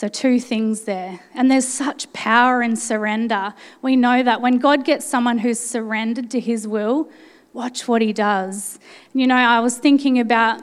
So, 0.00 0.08
two 0.08 0.40
things 0.40 0.84
there. 0.84 1.20
And 1.34 1.50
there's 1.50 1.68
such 1.68 2.10
power 2.14 2.62
in 2.62 2.74
surrender. 2.74 3.52
We 3.82 3.96
know 3.96 4.22
that 4.22 4.40
when 4.40 4.56
God 4.56 4.82
gets 4.82 5.04
someone 5.04 5.36
who's 5.36 5.60
surrendered 5.60 6.30
to 6.30 6.40
his 6.40 6.66
will, 6.66 7.10
watch 7.52 7.86
what 7.86 8.00
he 8.00 8.14
does. 8.14 8.78
You 9.12 9.26
know, 9.26 9.34
I 9.34 9.60
was 9.60 9.76
thinking 9.76 10.18
about 10.18 10.62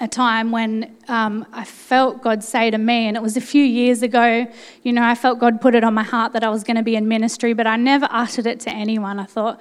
a 0.00 0.08
time 0.08 0.50
when 0.50 0.96
um, 1.06 1.46
I 1.52 1.62
felt 1.62 2.22
God 2.22 2.42
say 2.42 2.72
to 2.72 2.78
me, 2.78 3.06
and 3.06 3.16
it 3.16 3.22
was 3.22 3.36
a 3.36 3.40
few 3.40 3.62
years 3.62 4.02
ago. 4.02 4.48
You 4.82 4.92
know, 4.94 5.04
I 5.04 5.14
felt 5.14 5.38
God 5.38 5.60
put 5.60 5.76
it 5.76 5.84
on 5.84 5.94
my 5.94 6.02
heart 6.02 6.32
that 6.32 6.42
I 6.42 6.48
was 6.48 6.64
going 6.64 6.76
to 6.76 6.82
be 6.82 6.96
in 6.96 7.06
ministry, 7.06 7.52
but 7.52 7.68
I 7.68 7.76
never 7.76 8.08
uttered 8.10 8.48
it 8.48 8.58
to 8.62 8.70
anyone. 8.70 9.20
I 9.20 9.26
thought, 9.26 9.60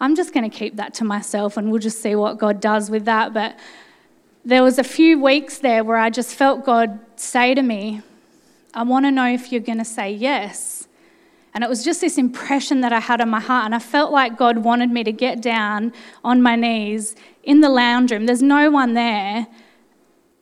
I'm 0.00 0.16
just 0.16 0.32
going 0.32 0.50
to 0.50 0.56
keep 0.56 0.76
that 0.76 0.94
to 0.94 1.04
myself 1.04 1.58
and 1.58 1.70
we'll 1.70 1.80
just 1.80 2.00
see 2.00 2.14
what 2.14 2.38
God 2.38 2.62
does 2.62 2.88
with 2.88 3.04
that. 3.04 3.34
But 3.34 3.58
there 4.42 4.62
was 4.62 4.78
a 4.78 4.84
few 4.84 5.20
weeks 5.20 5.58
there 5.58 5.84
where 5.84 5.98
I 5.98 6.08
just 6.08 6.34
felt 6.34 6.64
God 6.64 6.98
say 7.16 7.54
to 7.54 7.60
me, 7.60 8.00
I 8.74 8.82
want 8.82 9.04
to 9.04 9.10
know 9.10 9.26
if 9.26 9.52
you're 9.52 9.60
going 9.60 9.78
to 9.78 9.84
say 9.84 10.12
yes. 10.12 10.88
And 11.54 11.62
it 11.62 11.68
was 11.68 11.84
just 11.84 12.00
this 12.00 12.16
impression 12.16 12.80
that 12.80 12.92
I 12.92 13.00
had 13.00 13.20
in 13.20 13.28
my 13.28 13.40
heart. 13.40 13.66
And 13.66 13.74
I 13.74 13.78
felt 13.78 14.10
like 14.10 14.38
God 14.38 14.58
wanted 14.58 14.90
me 14.90 15.04
to 15.04 15.12
get 15.12 15.42
down 15.42 15.92
on 16.24 16.40
my 16.40 16.56
knees 16.56 17.14
in 17.42 17.60
the 17.60 17.68
lounge 17.68 18.10
room. 18.10 18.24
There's 18.26 18.42
no 18.42 18.70
one 18.70 18.94
there 18.94 19.46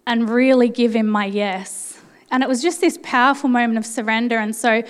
and 0.06 0.30
really 0.30 0.68
give 0.68 0.94
him 0.94 1.06
my 1.06 1.24
yes. 1.24 2.00
And 2.30 2.42
it 2.42 2.48
was 2.48 2.62
just 2.62 2.80
this 2.80 2.98
powerful 3.02 3.48
moment 3.48 3.78
of 3.78 3.86
surrender. 3.86 4.38
And 4.38 4.54
so, 4.54 4.82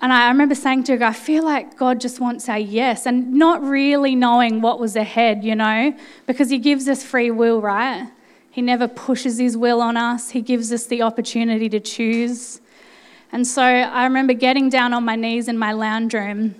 and 0.00 0.12
I 0.12 0.28
remember 0.28 0.54
saying 0.54 0.84
to 0.84 0.96
her, 0.96 1.04
I 1.04 1.12
feel 1.12 1.42
like 1.44 1.76
God 1.76 2.00
just 2.00 2.20
wants 2.20 2.48
our 2.48 2.58
yes, 2.58 3.06
and 3.06 3.32
not 3.32 3.62
really 3.62 4.14
knowing 4.14 4.60
what 4.60 4.78
was 4.78 4.94
ahead, 4.94 5.42
you 5.42 5.54
know, 5.54 5.96
because 6.26 6.50
He 6.50 6.58
gives 6.58 6.88
us 6.88 7.02
free 7.02 7.30
will, 7.30 7.60
right? 7.60 8.08
He 8.50 8.62
never 8.62 8.88
pushes 8.88 9.38
His 9.38 9.56
will 9.56 9.80
on 9.80 9.96
us, 9.96 10.30
He 10.30 10.42
gives 10.42 10.72
us 10.72 10.86
the 10.86 11.02
opportunity 11.02 11.68
to 11.70 11.80
choose. 11.80 12.60
And 13.36 13.46
so 13.46 13.62
I 13.62 14.04
remember 14.04 14.32
getting 14.32 14.70
down 14.70 14.94
on 14.94 15.04
my 15.04 15.14
knees 15.14 15.46
in 15.46 15.58
my 15.58 15.72
lounge 15.72 16.14
room 16.14 16.54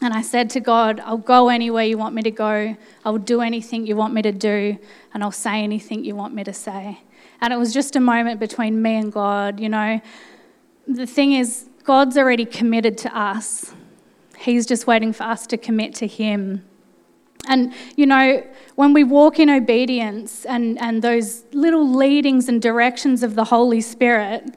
and 0.00 0.14
I 0.14 0.22
said 0.22 0.48
to 0.48 0.60
God, 0.60 0.98
I'll 1.00 1.18
go 1.18 1.50
anywhere 1.50 1.84
you 1.84 1.98
want 1.98 2.14
me 2.14 2.22
to 2.22 2.30
go. 2.30 2.74
I'll 3.04 3.18
do 3.18 3.42
anything 3.42 3.86
you 3.86 3.96
want 3.96 4.14
me 4.14 4.22
to 4.22 4.32
do. 4.32 4.78
And 5.12 5.22
I'll 5.22 5.30
say 5.30 5.62
anything 5.62 6.06
you 6.06 6.16
want 6.16 6.32
me 6.32 6.42
to 6.44 6.54
say. 6.54 7.02
And 7.42 7.52
it 7.52 7.58
was 7.58 7.74
just 7.74 7.96
a 7.96 8.00
moment 8.00 8.40
between 8.40 8.80
me 8.80 8.94
and 8.94 9.12
God, 9.12 9.60
you 9.60 9.68
know. 9.68 10.00
The 10.88 11.06
thing 11.06 11.34
is, 11.34 11.68
God's 11.84 12.16
already 12.16 12.46
committed 12.46 12.96
to 12.96 13.14
us, 13.14 13.74
He's 14.38 14.64
just 14.64 14.86
waiting 14.86 15.12
for 15.12 15.24
us 15.24 15.46
to 15.48 15.58
commit 15.58 15.94
to 15.96 16.06
Him. 16.06 16.64
And, 17.46 17.74
you 17.94 18.06
know, 18.06 18.42
when 18.74 18.94
we 18.94 19.04
walk 19.04 19.38
in 19.38 19.50
obedience 19.50 20.46
and, 20.46 20.80
and 20.80 21.02
those 21.02 21.44
little 21.52 21.86
leadings 21.86 22.48
and 22.48 22.62
directions 22.62 23.22
of 23.22 23.34
the 23.34 23.44
Holy 23.44 23.82
Spirit, 23.82 24.56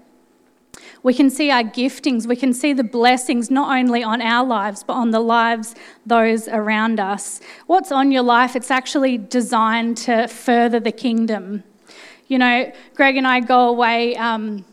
we 1.04 1.14
can 1.14 1.30
see 1.30 1.50
our 1.50 1.64
giftings, 1.64 2.28
we 2.28 2.36
can 2.36 2.54
see 2.54 2.74
the 2.74 2.84
blessings 2.84 3.50
not 3.50 3.78
only 3.78 4.04
on 4.04 4.22
our 4.22 4.46
lives, 4.46 4.84
but 4.84 4.94
on 4.94 5.12
the 5.12 5.20
lives 5.20 5.76
those 6.06 6.48
around 6.48 7.00
us. 7.00 7.40
What's 7.68 7.92
on 7.92 8.12
your 8.12 8.24
life? 8.24 8.56
It's 8.56 8.72
actually 8.72 9.18
designed 9.18 9.98
to 9.98 10.28
further 10.28 10.80
the 10.80 10.92
kingdom. 10.92 11.64
You 12.28 12.38
know, 12.38 12.72
Greg 12.96 13.18
and 13.18 13.26
I 13.26 13.40
go 13.40 13.70
away 13.70 14.16
um, 14.18 14.66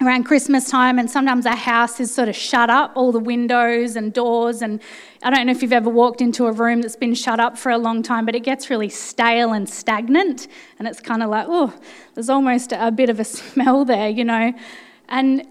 around 0.00 0.24
Christmas 0.24 0.70
time, 0.70 0.98
and 0.98 1.10
sometimes 1.10 1.44
our 1.44 1.56
house 1.56 2.00
is 2.00 2.14
sort 2.14 2.28
of 2.28 2.36
shut 2.36 2.70
up, 2.70 2.92
all 2.96 3.12
the 3.12 3.20
windows 3.20 3.94
and 3.94 4.12
doors. 4.12 4.62
And 4.62 4.80
I 5.22 5.30
don't 5.30 5.46
know 5.46 5.52
if 5.52 5.60
you've 5.60 5.72
ever 5.72 5.90
walked 5.90 6.20
into 6.20 6.46
a 6.46 6.52
room 6.52 6.80
that's 6.80 6.96
been 6.96 7.14
shut 7.14 7.40
up 7.40 7.58
for 7.58 7.70
a 7.70 7.78
long 7.78 8.02
time, 8.02 8.24
but 8.24 8.34
it 8.34 8.42
gets 8.42 8.70
really 8.70 8.88
stale 8.88 9.52
and 9.52 9.68
stagnant. 9.68 10.48
And 10.78 10.88
it's 10.88 11.00
kind 11.00 11.22
of 11.22 11.30
like, 11.30 11.46
oh, 11.48 11.74
there's 12.14 12.30
almost 12.30 12.72
a 12.72 12.90
bit 12.90 13.10
of 13.10 13.20
a 13.20 13.24
smell 13.38 13.84
there, 13.84 14.08
you 14.08 14.24
know. 14.24 14.52
And 15.08 15.46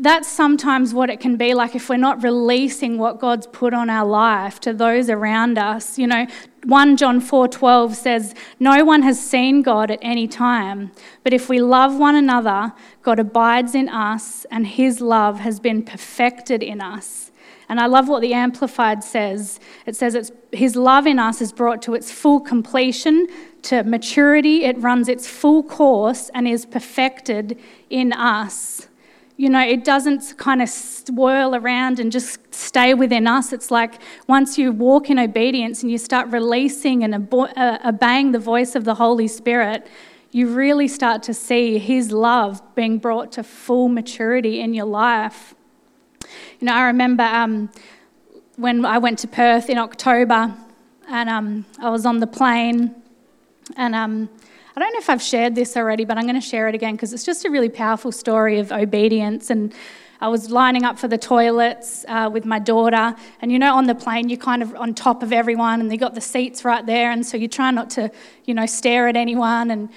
that's 0.00 0.28
sometimes 0.28 0.94
what 0.94 1.10
it 1.10 1.20
can 1.20 1.36
be 1.36 1.52
like 1.52 1.74
if 1.74 1.90
we're 1.90 1.96
not 1.98 2.22
releasing 2.22 2.96
what 2.96 3.20
God's 3.20 3.46
put 3.46 3.74
on 3.74 3.90
our 3.90 4.06
life 4.06 4.58
to 4.60 4.72
those 4.72 5.10
around 5.10 5.58
us. 5.58 5.98
You 5.98 6.06
know, 6.06 6.26
1 6.64 6.96
John 6.96 7.20
4:12 7.20 7.94
says, 7.94 8.34
"No 8.58 8.82
one 8.82 9.02
has 9.02 9.20
seen 9.20 9.60
God 9.60 9.90
at 9.90 9.98
any 10.00 10.26
time, 10.26 10.90
but 11.22 11.34
if 11.34 11.50
we 11.50 11.60
love 11.60 11.98
one 11.98 12.16
another, 12.16 12.72
God 13.02 13.18
abides 13.18 13.74
in 13.74 13.90
us 13.90 14.46
and 14.50 14.66
his 14.66 15.02
love 15.02 15.40
has 15.40 15.60
been 15.60 15.82
perfected 15.82 16.62
in 16.62 16.80
us." 16.80 17.30
And 17.68 17.78
I 17.78 17.86
love 17.86 18.08
what 18.08 18.22
the 18.22 18.32
Amplified 18.32 19.04
says. 19.04 19.60
It 19.84 19.94
says 19.96 20.14
it's, 20.14 20.32
his 20.50 20.76
love 20.76 21.06
in 21.06 21.18
us 21.18 21.42
is 21.42 21.52
brought 21.52 21.82
to 21.82 21.94
its 21.94 22.10
full 22.10 22.40
completion, 22.40 23.28
to 23.62 23.84
maturity, 23.84 24.64
it 24.64 24.80
runs 24.80 25.08
its 25.08 25.28
full 25.28 25.62
course 25.62 26.30
and 26.34 26.48
is 26.48 26.64
perfected 26.64 27.58
in 27.90 28.14
us 28.14 28.88
you 29.40 29.48
know, 29.48 29.62
it 29.62 29.84
doesn't 29.84 30.34
kind 30.36 30.60
of 30.60 30.68
swirl 30.68 31.54
around 31.54 31.98
and 31.98 32.12
just 32.12 32.38
stay 32.52 32.92
within 32.92 33.26
us. 33.26 33.54
It's 33.54 33.70
like 33.70 33.94
once 34.26 34.58
you 34.58 34.70
walk 34.70 35.08
in 35.08 35.18
obedience 35.18 35.82
and 35.82 35.90
you 35.90 35.96
start 35.96 36.28
releasing 36.28 37.02
and 37.04 37.14
uh, 37.32 37.78
obeying 37.82 38.32
the 38.32 38.38
voice 38.38 38.74
of 38.74 38.84
the 38.84 38.96
Holy 38.96 39.26
Spirit, 39.26 39.86
you 40.30 40.46
really 40.46 40.86
start 40.86 41.22
to 41.22 41.32
see 41.32 41.78
His 41.78 42.12
love 42.12 42.60
being 42.74 42.98
brought 42.98 43.32
to 43.32 43.42
full 43.42 43.88
maturity 43.88 44.60
in 44.60 44.74
your 44.74 44.84
life. 44.84 45.54
You 46.58 46.66
know, 46.66 46.74
I 46.74 46.82
remember 46.82 47.22
um, 47.22 47.70
when 48.56 48.84
I 48.84 48.98
went 48.98 49.20
to 49.20 49.26
Perth 49.26 49.70
in 49.70 49.78
October 49.78 50.54
and 51.08 51.30
um, 51.30 51.64
I 51.78 51.88
was 51.88 52.04
on 52.04 52.18
the 52.18 52.26
plane 52.26 52.94
and 53.74 53.94
um, 53.94 54.28
I 54.76 54.80
don't 54.80 54.92
know 54.92 55.00
if 55.00 55.10
I've 55.10 55.22
shared 55.22 55.56
this 55.56 55.76
already, 55.76 56.04
but 56.04 56.16
I'm 56.16 56.24
going 56.24 56.40
to 56.40 56.40
share 56.40 56.68
it 56.68 56.76
again 56.76 56.94
because 56.94 57.12
it's 57.12 57.24
just 57.24 57.44
a 57.44 57.50
really 57.50 57.68
powerful 57.68 58.12
story 58.12 58.60
of 58.60 58.70
obedience. 58.70 59.50
And 59.50 59.74
I 60.20 60.28
was 60.28 60.50
lining 60.50 60.84
up 60.84 60.96
for 60.96 61.08
the 61.08 61.18
toilets 61.18 62.04
uh, 62.06 62.30
with 62.32 62.44
my 62.44 62.60
daughter, 62.60 63.16
and 63.40 63.50
you 63.50 63.58
know, 63.58 63.74
on 63.74 63.86
the 63.86 63.94
plane, 63.94 64.28
you're 64.28 64.38
kind 64.38 64.62
of 64.62 64.76
on 64.76 64.94
top 64.94 65.22
of 65.22 65.32
everyone, 65.32 65.80
and 65.80 65.90
they 65.90 65.96
got 65.96 66.14
the 66.14 66.20
seats 66.20 66.64
right 66.64 66.84
there, 66.86 67.10
and 67.10 67.26
so 67.26 67.36
you 67.36 67.48
try 67.48 67.70
not 67.70 67.90
to, 67.90 68.12
you 68.44 68.54
know, 68.54 68.66
stare 68.66 69.08
at 69.08 69.16
anyone. 69.16 69.70
And 69.70 69.88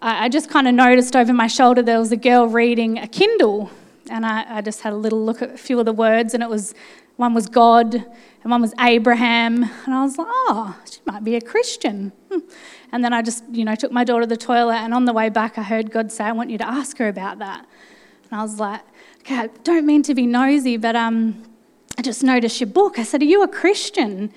I 0.00 0.28
just 0.28 0.50
kind 0.50 0.68
of 0.68 0.74
noticed 0.74 1.16
over 1.16 1.32
my 1.32 1.46
shoulder 1.46 1.82
there 1.82 1.98
was 1.98 2.12
a 2.12 2.16
girl 2.16 2.48
reading 2.48 2.98
a 2.98 3.06
Kindle, 3.06 3.70
and 4.10 4.26
I, 4.26 4.58
I 4.58 4.60
just 4.60 4.82
had 4.82 4.92
a 4.92 4.96
little 4.96 5.24
look 5.24 5.42
at 5.42 5.54
a 5.54 5.58
few 5.58 5.78
of 5.78 5.86
the 5.86 5.92
words, 5.92 6.34
and 6.34 6.42
it 6.42 6.50
was 6.50 6.74
one 7.16 7.32
was 7.32 7.48
God, 7.48 7.94
and 7.94 8.50
one 8.50 8.60
was 8.60 8.74
Abraham, 8.80 9.62
and 9.62 9.94
I 9.94 10.02
was 10.02 10.18
like, 10.18 10.28
oh, 10.28 10.76
she 10.90 10.98
might 11.06 11.24
be 11.24 11.36
a 11.36 11.40
Christian. 11.40 12.12
Hmm. 12.30 12.40
And 12.92 13.04
then 13.04 13.12
I 13.12 13.22
just, 13.22 13.44
you 13.50 13.64
know, 13.64 13.74
took 13.74 13.92
my 13.92 14.04
daughter 14.04 14.22
to 14.22 14.26
the 14.26 14.36
toilet, 14.36 14.76
and 14.76 14.94
on 14.94 15.04
the 15.04 15.12
way 15.12 15.28
back, 15.28 15.58
I 15.58 15.62
heard 15.62 15.90
God 15.90 16.10
say, 16.10 16.24
I 16.24 16.32
want 16.32 16.50
you 16.50 16.58
to 16.58 16.66
ask 16.66 16.96
her 16.98 17.08
about 17.08 17.38
that. 17.38 17.66
And 18.30 18.40
I 18.40 18.42
was 18.42 18.58
like, 18.58 18.80
okay, 19.20 19.36
I 19.36 19.46
don't 19.64 19.86
mean 19.86 20.02
to 20.04 20.14
be 20.14 20.26
nosy, 20.26 20.76
but 20.76 20.96
um, 20.96 21.42
I 21.98 22.02
just 22.02 22.22
noticed 22.22 22.60
your 22.60 22.68
book. 22.68 22.98
I 22.98 23.02
said, 23.02 23.22
Are 23.22 23.26
you 23.26 23.42
a 23.42 23.48
Christian? 23.48 24.32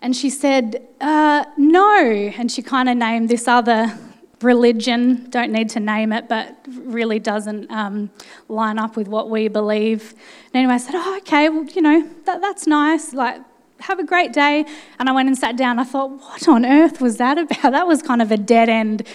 And 0.00 0.16
she 0.16 0.30
said, 0.30 0.86
uh, 1.00 1.44
No. 1.56 1.98
And 1.98 2.50
she 2.50 2.62
kind 2.62 2.88
of 2.88 2.96
named 2.96 3.28
this 3.28 3.48
other 3.48 3.98
religion, 4.40 5.28
don't 5.30 5.52
need 5.52 5.68
to 5.70 5.80
name 5.80 6.12
it, 6.12 6.28
but 6.28 6.56
really 6.68 7.18
doesn't 7.18 7.70
um, 7.70 8.10
line 8.48 8.78
up 8.78 8.96
with 8.96 9.08
what 9.08 9.30
we 9.30 9.48
believe. 9.48 10.14
And 10.46 10.56
anyway, 10.56 10.74
I 10.74 10.78
said, 10.78 10.94
Oh, 10.94 11.16
okay, 11.18 11.48
well, 11.48 11.64
you 11.64 11.82
know, 11.82 12.08
that, 12.24 12.40
that's 12.40 12.66
nice. 12.66 13.12
Like, 13.12 13.40
have 13.82 13.98
a 13.98 14.04
great 14.04 14.32
day. 14.32 14.64
And 14.98 15.08
I 15.08 15.12
went 15.12 15.28
and 15.28 15.36
sat 15.36 15.56
down. 15.56 15.78
I 15.78 15.84
thought, 15.84 16.10
what 16.10 16.48
on 16.48 16.64
earth 16.64 17.00
was 17.00 17.16
that 17.18 17.38
about? 17.38 17.72
That 17.72 17.86
was 17.86 18.02
kind 18.02 18.20
of 18.22 18.30
a 18.30 18.36
dead 18.36 18.68
end, 18.68 19.06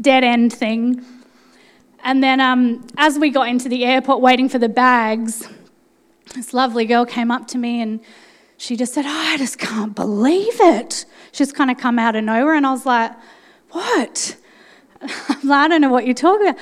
dead 0.00 0.24
end 0.24 0.52
thing. 0.52 1.04
And 2.04 2.22
then 2.22 2.40
um, 2.40 2.86
as 2.96 3.18
we 3.18 3.30
got 3.30 3.48
into 3.48 3.68
the 3.68 3.84
airport 3.84 4.20
waiting 4.20 4.48
for 4.48 4.58
the 4.58 4.68
bags, 4.68 5.48
this 6.34 6.54
lovely 6.54 6.84
girl 6.84 7.04
came 7.04 7.30
up 7.30 7.46
to 7.48 7.58
me 7.58 7.80
and 7.80 8.00
she 8.56 8.76
just 8.76 8.94
said, 8.94 9.04
oh, 9.06 9.32
I 9.34 9.36
just 9.36 9.58
can't 9.58 9.94
believe 9.94 10.60
it. 10.60 11.04
She's 11.32 11.52
kind 11.52 11.70
of 11.70 11.78
come 11.78 11.98
out 11.98 12.16
of 12.16 12.24
nowhere. 12.24 12.54
And 12.54 12.66
I 12.66 12.72
was 12.72 12.86
like, 12.86 13.12
what? 13.70 14.36
I 15.00 15.68
don't 15.68 15.80
know 15.80 15.90
what 15.90 16.06
you're 16.06 16.14
talking 16.14 16.48
about 16.48 16.60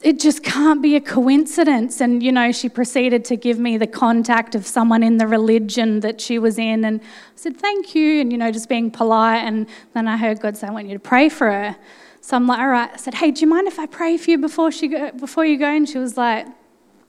it 0.00 0.20
just 0.20 0.44
can't 0.44 0.80
be 0.80 0.94
a 0.94 1.00
coincidence. 1.00 2.00
And, 2.00 2.22
you 2.22 2.30
know, 2.30 2.52
she 2.52 2.68
proceeded 2.68 3.24
to 3.26 3.36
give 3.36 3.58
me 3.58 3.76
the 3.78 3.86
contact 3.86 4.54
of 4.54 4.66
someone 4.66 5.02
in 5.02 5.18
the 5.18 5.26
religion 5.26 6.00
that 6.00 6.20
she 6.20 6.38
was 6.38 6.56
in. 6.56 6.84
And 6.84 7.00
I 7.00 7.04
said, 7.34 7.56
thank 7.56 7.94
you. 7.96 8.20
And, 8.20 8.30
you 8.30 8.38
know, 8.38 8.52
just 8.52 8.68
being 8.68 8.92
polite. 8.92 9.42
And 9.44 9.66
then 9.94 10.06
I 10.06 10.16
heard 10.16 10.40
God 10.40 10.56
say, 10.56 10.68
I 10.68 10.70
want 10.70 10.86
you 10.86 10.94
to 10.94 11.00
pray 11.00 11.28
for 11.28 11.50
her. 11.50 11.76
So 12.20 12.36
I'm 12.36 12.46
like, 12.46 12.60
all 12.60 12.68
right. 12.68 12.90
I 12.92 12.96
said, 12.96 13.14
hey, 13.14 13.32
do 13.32 13.40
you 13.40 13.48
mind 13.48 13.66
if 13.66 13.78
I 13.78 13.86
pray 13.86 14.16
for 14.16 14.30
you 14.30 14.38
before, 14.38 14.70
she 14.70 14.86
go, 14.86 15.10
before 15.12 15.44
you 15.44 15.58
go? 15.58 15.66
And 15.66 15.88
she 15.88 15.98
was 15.98 16.16
like, 16.16 16.46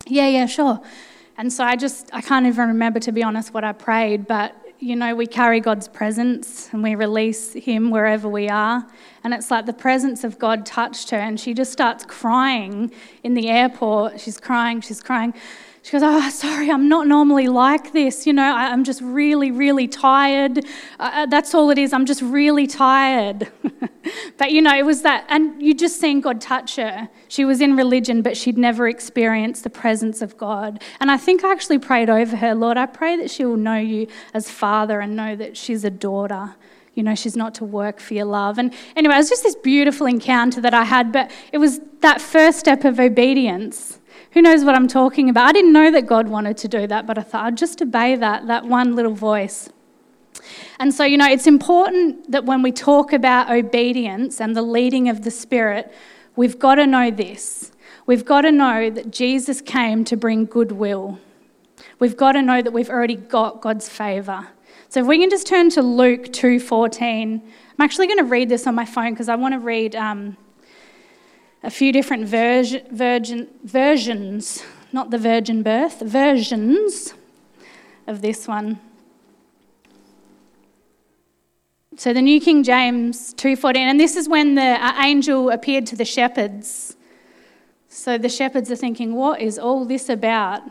yeah, 0.07 0.27
yeah, 0.27 0.47
sure. 0.47 0.81
And 1.37 1.53
so 1.53 1.63
I 1.63 1.75
just, 1.75 2.09
I 2.11 2.21
can't 2.21 2.47
even 2.47 2.69
remember, 2.69 2.99
to 3.01 3.11
be 3.11 3.21
honest, 3.21 3.53
what 3.53 3.63
I 3.63 3.71
prayed. 3.71 4.25
But 4.25 4.55
you 4.79 4.95
know, 4.95 5.13
we 5.13 5.27
carry 5.27 5.59
God's 5.59 5.89
presence 5.89 6.69
and 6.71 6.81
we 6.81 6.95
release 6.95 7.53
Him 7.53 7.91
wherever 7.91 8.29
we 8.29 8.47
are. 8.47 8.87
And 9.23 9.33
it's 9.33 9.51
like 9.51 9.65
the 9.65 9.73
presence 9.73 10.23
of 10.23 10.39
God 10.39 10.65
touched 10.65 11.09
her, 11.09 11.17
and 11.17 11.37
she 11.37 11.53
just 11.53 11.73
starts 11.73 12.05
crying 12.05 12.91
in 13.21 13.33
the 13.33 13.49
airport. 13.49 14.21
She's 14.21 14.39
crying, 14.39 14.79
she's 14.79 15.01
crying. 15.01 15.33
She 15.81 15.93
goes, 15.93 16.01
Oh, 16.03 16.29
sorry, 16.29 16.69
I'm 16.69 16.89
not 16.89 17.07
normally 17.07 17.47
like 17.47 17.93
this. 17.93 18.27
You 18.27 18.33
know, 18.33 18.55
I, 18.55 18.67
am 18.67 18.83
just 18.83 19.01
really, 19.01 19.49
really 19.49 19.87
tired. 19.87 20.59
Uh, 20.99 21.11
uh, 21.13 21.25
that's 21.25 21.55
all 21.55 21.69
it 21.69 21.77
is. 21.77 21.93
I'm 21.93 22.05
just 22.05 22.21
really 22.21 22.67
tired. 22.67 23.49
but, 24.37 24.51
you 24.51 24.61
know, 24.61 24.75
it 24.77 24.85
was 24.85 25.03
that. 25.03 25.25
And 25.29 25.61
you 25.61 25.73
just 25.73 25.99
seen 25.99 26.21
God 26.21 26.41
touch 26.41 26.75
her. 26.75 27.09
She 27.27 27.45
was 27.45 27.61
in 27.61 27.75
religion, 27.75 28.21
but 28.21 28.35
she'd 28.35 28.57
never 28.57 28.87
experienced 28.87 29.63
the 29.63 29.69
presence 29.69 30.21
of 30.21 30.37
God. 30.37 30.83
And 30.99 31.09
I 31.09 31.17
think 31.17 31.43
I 31.43 31.51
actually 31.51 31.79
prayed 31.79 32.09
over 32.09 32.35
her, 32.35 32.53
Lord, 32.53 32.77
I 32.77 32.85
pray 32.85 33.15
that 33.17 33.31
she 33.31 33.45
will 33.45 33.57
know 33.57 33.77
you 33.77 34.07
as 34.33 34.49
Father 34.49 34.99
and 34.99 35.15
know 35.15 35.35
that 35.35 35.55
she's 35.55 35.83
a 35.83 35.89
daughter 35.89 36.55
you 36.95 37.03
know, 37.03 37.15
she's 37.15 37.37
not 37.37 37.55
to 37.55 37.63
work 37.63 38.01
for 38.01 38.13
your 38.13 38.25
love. 38.25 38.57
And 38.57 38.73
anyway, 38.93 39.13
it 39.13 39.19
was 39.19 39.29
just 39.29 39.43
this 39.43 39.55
beautiful 39.55 40.05
encounter 40.05 40.59
that 40.59 40.73
I 40.73 40.83
had, 40.83 41.13
but 41.13 41.31
it 41.53 41.57
was 41.57 41.79
that 42.01 42.19
first 42.19 42.59
step 42.59 42.83
of 42.83 42.99
obedience. 42.99 43.98
Who 44.31 44.41
knows 44.41 44.63
what 44.63 44.75
I'm 44.75 44.87
talking 44.87 45.29
about? 45.29 45.47
I 45.47 45.51
didn't 45.51 45.73
know 45.73 45.89
that 45.91 46.05
God 46.05 46.27
wanted 46.27 46.57
to 46.57 46.67
do 46.67 46.85
that, 46.87 47.07
but 47.07 47.17
I 47.17 47.21
thought 47.21 47.45
I'd 47.45 47.57
just 47.57 47.81
obey 47.81 48.15
that, 48.15 48.47
that 48.47 48.65
one 48.65 48.95
little 48.95 49.13
voice. 49.13 49.69
And 50.79 50.93
so, 50.93 51.03
you 51.03 51.17
know, 51.17 51.27
it's 51.27 51.47
important 51.47 52.31
that 52.31 52.45
when 52.45 52.61
we 52.61 52.71
talk 52.71 53.11
about 53.11 53.51
obedience 53.51 54.39
and 54.39 54.55
the 54.55 54.61
leading 54.61 55.09
of 55.09 55.23
the 55.23 55.31
Spirit, 55.31 55.91
we've 56.35 56.59
got 56.59 56.75
to 56.75 56.85
know 56.85 57.09
this. 57.11 57.71
We've 58.05 58.25
got 58.25 58.41
to 58.41 58.51
know 58.51 58.89
that 58.89 59.11
Jesus 59.11 59.61
came 59.61 60.03
to 60.05 60.15
bring 60.15 60.45
goodwill. 60.45 61.19
We've 61.99 62.15
got 62.15 62.33
to 62.33 62.41
know 62.41 62.61
that 62.61 62.71
we've 62.71 62.89
already 62.89 63.15
got 63.15 63.61
God's 63.61 63.89
favour. 63.89 64.47
So 64.89 65.01
if 65.01 65.05
we 65.05 65.19
can 65.19 65.29
just 65.29 65.45
turn 65.47 65.69
to 65.71 65.81
Luke 65.81 66.27
2:14. 66.31 67.41
I'm 67.43 67.85
actually 67.85 68.07
going 68.07 68.19
to 68.19 68.25
read 68.25 68.49
this 68.49 68.67
on 68.67 68.75
my 68.75 68.85
phone 68.85 69.13
because 69.13 69.29
I 69.29 69.35
want 69.35 69.53
to 69.53 69.59
read 69.59 69.95
um, 69.95 70.35
a 71.61 71.69
few 71.69 71.91
different 71.91 72.27
virgin, 72.27 73.47
versions, 73.63 74.63
not 74.91 75.09
the 75.11 75.17
virgin 75.17 75.61
birth, 75.61 75.99
versions 76.01 77.13
of 78.07 78.21
this 78.21 78.47
one. 78.47 78.79
So 81.97 82.13
the 82.13 82.21
New 82.21 82.39
King 82.39 82.63
James 82.63 83.33
2:14 83.33 83.75
and 83.75 83.99
this 83.99 84.15
is 84.15 84.29
when 84.29 84.55
the 84.55 84.79
angel 85.03 85.49
appeared 85.49 85.85
to 85.87 85.97
the 85.97 86.05
shepherds. 86.05 86.95
So 87.89 88.17
the 88.17 88.29
shepherds 88.29 88.71
are 88.71 88.77
thinking 88.77 89.15
what 89.15 89.41
is 89.41 89.59
all 89.59 89.83
this 89.83 90.07
about? 90.07 90.61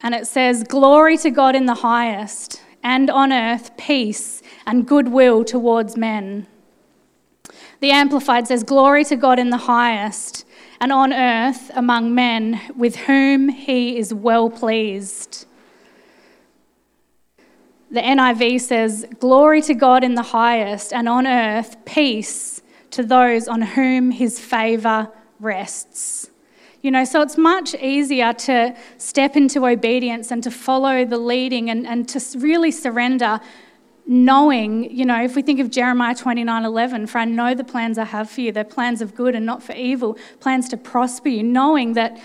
And 0.00 0.14
it 0.14 0.26
says 0.26 0.64
glory 0.64 1.16
to 1.18 1.30
God 1.30 1.54
in 1.54 1.66
the 1.66 1.74
highest 1.74 2.60
and 2.82 3.08
on 3.08 3.32
earth 3.32 3.76
peace 3.76 4.42
and 4.66 4.86
goodwill 4.86 5.44
towards 5.44 5.96
men. 5.96 6.48
The 7.84 7.90
Amplified 7.90 8.48
says 8.48 8.62
glory 8.62 9.04
to 9.04 9.14
God 9.14 9.38
in 9.38 9.50
the 9.50 9.58
highest 9.58 10.46
and 10.80 10.90
on 10.90 11.12
earth 11.12 11.70
among 11.74 12.14
men 12.14 12.58
with 12.74 12.96
whom 12.96 13.50
he 13.50 13.98
is 13.98 14.14
well 14.14 14.48
pleased. 14.48 15.44
The 17.90 18.00
NIV 18.00 18.62
says, 18.62 19.06
Glory 19.20 19.60
to 19.60 19.74
God 19.74 20.02
in 20.02 20.14
the 20.14 20.22
highest, 20.22 20.94
and 20.94 21.06
on 21.06 21.26
earth 21.26 21.76
peace 21.84 22.62
to 22.92 23.02
those 23.02 23.48
on 23.48 23.60
whom 23.60 24.12
his 24.12 24.40
favour 24.40 25.10
rests. 25.38 26.30
You 26.80 26.90
know, 26.90 27.04
so 27.04 27.20
it's 27.20 27.36
much 27.36 27.74
easier 27.74 28.32
to 28.32 28.74
step 28.96 29.36
into 29.36 29.66
obedience 29.66 30.30
and 30.30 30.42
to 30.42 30.50
follow 30.50 31.04
the 31.04 31.18
leading 31.18 31.68
and, 31.68 31.86
and 31.86 32.08
to 32.08 32.38
really 32.38 32.70
surrender, 32.70 33.40
knowing, 34.06 34.90
you 34.94 35.04
know, 35.04 35.22
if 35.22 35.34
we 35.34 35.42
think 35.42 35.60
of 35.60 35.70
Jeremiah 35.70 36.14
29 36.14 36.64
11, 36.64 37.06
for 37.06 37.18
I 37.18 37.24
know 37.24 37.54
the 37.54 37.64
plans 37.64 37.98
I 37.98 38.04
have 38.04 38.30
for 38.30 38.42
you, 38.42 38.52
they're 38.52 38.64
plans 38.64 39.00
of 39.00 39.14
good 39.14 39.34
and 39.34 39.46
not 39.46 39.62
for 39.62 39.72
evil, 39.72 40.18
plans 40.40 40.68
to 40.70 40.76
prosper 40.76 41.30
you, 41.30 41.42
knowing 41.42 41.94
that 41.94 42.20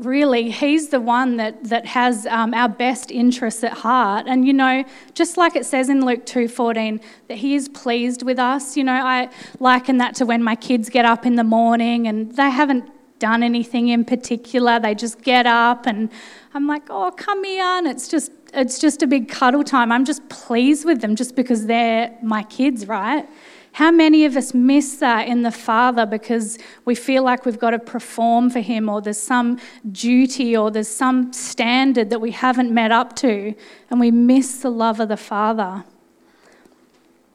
really 0.00 0.50
he's 0.50 0.88
the 0.88 1.00
one 1.00 1.36
that, 1.36 1.62
that 1.64 1.86
has 1.86 2.26
um, 2.26 2.54
our 2.54 2.68
best 2.68 3.10
interests 3.10 3.62
at 3.62 3.72
heart. 3.72 4.26
And 4.26 4.46
you 4.46 4.52
know 4.52 4.84
just 5.14 5.36
like 5.36 5.54
it 5.56 5.66
says 5.66 5.88
in 5.88 6.04
luke 6.04 6.24
2.14 6.24 7.02
that 7.28 7.38
he 7.38 7.54
is 7.54 7.68
pleased 7.68 8.22
with 8.22 8.38
us. 8.38 8.76
You 8.76 8.84
know 8.84 8.94
i 8.94 9.28
liken 9.58 9.98
that 9.98 10.14
to 10.16 10.26
when 10.26 10.42
my 10.42 10.56
kids 10.56 10.88
get 10.88 11.04
up 11.04 11.26
in 11.26 11.36
the 11.36 11.44
morning 11.44 12.08
and 12.08 12.34
they 12.34 12.50
haven't 12.50 12.90
done 13.18 13.42
anything 13.42 13.88
in 13.88 14.02
particular. 14.06 14.80
They 14.80 14.94
just 14.94 15.20
get 15.20 15.46
up 15.46 15.86
and 15.86 16.10
i'm 16.52 16.66
like 16.66 16.82
oh 16.90 17.12
come 17.16 17.44
here 17.44 17.62
and 17.62 17.86
it's 17.86 18.08
just 18.08 18.32
it's 18.54 18.78
just 18.78 19.02
a 19.02 19.06
big 19.06 19.28
cuddle 19.28 19.64
time. 19.64 19.92
I'm 19.92 20.04
just 20.04 20.28
pleased 20.28 20.84
with 20.84 21.00
them 21.00 21.16
just 21.16 21.36
because 21.36 21.66
they're 21.66 22.16
my 22.22 22.42
kids 22.44 22.86
right? 22.86 23.28
How 23.72 23.90
many 23.90 24.24
of 24.24 24.36
us 24.36 24.52
miss 24.52 24.96
that 24.96 25.28
in 25.28 25.42
the 25.42 25.52
Father 25.52 26.04
because 26.04 26.58
we 26.84 26.94
feel 26.94 27.22
like 27.22 27.46
we've 27.46 27.58
got 27.58 27.70
to 27.70 27.78
perform 27.78 28.50
for 28.50 28.60
Him 28.60 28.88
or 28.88 29.00
there's 29.00 29.18
some 29.18 29.60
duty 29.92 30.56
or 30.56 30.70
there's 30.70 30.88
some 30.88 31.32
standard 31.32 32.10
that 32.10 32.20
we 32.20 32.32
haven't 32.32 32.72
met 32.72 32.90
up 32.90 33.14
to 33.16 33.54
and 33.90 34.00
we 34.00 34.10
miss 34.10 34.62
the 34.62 34.70
love 34.70 34.98
of 34.98 35.08
the 35.08 35.16
Father? 35.16 35.84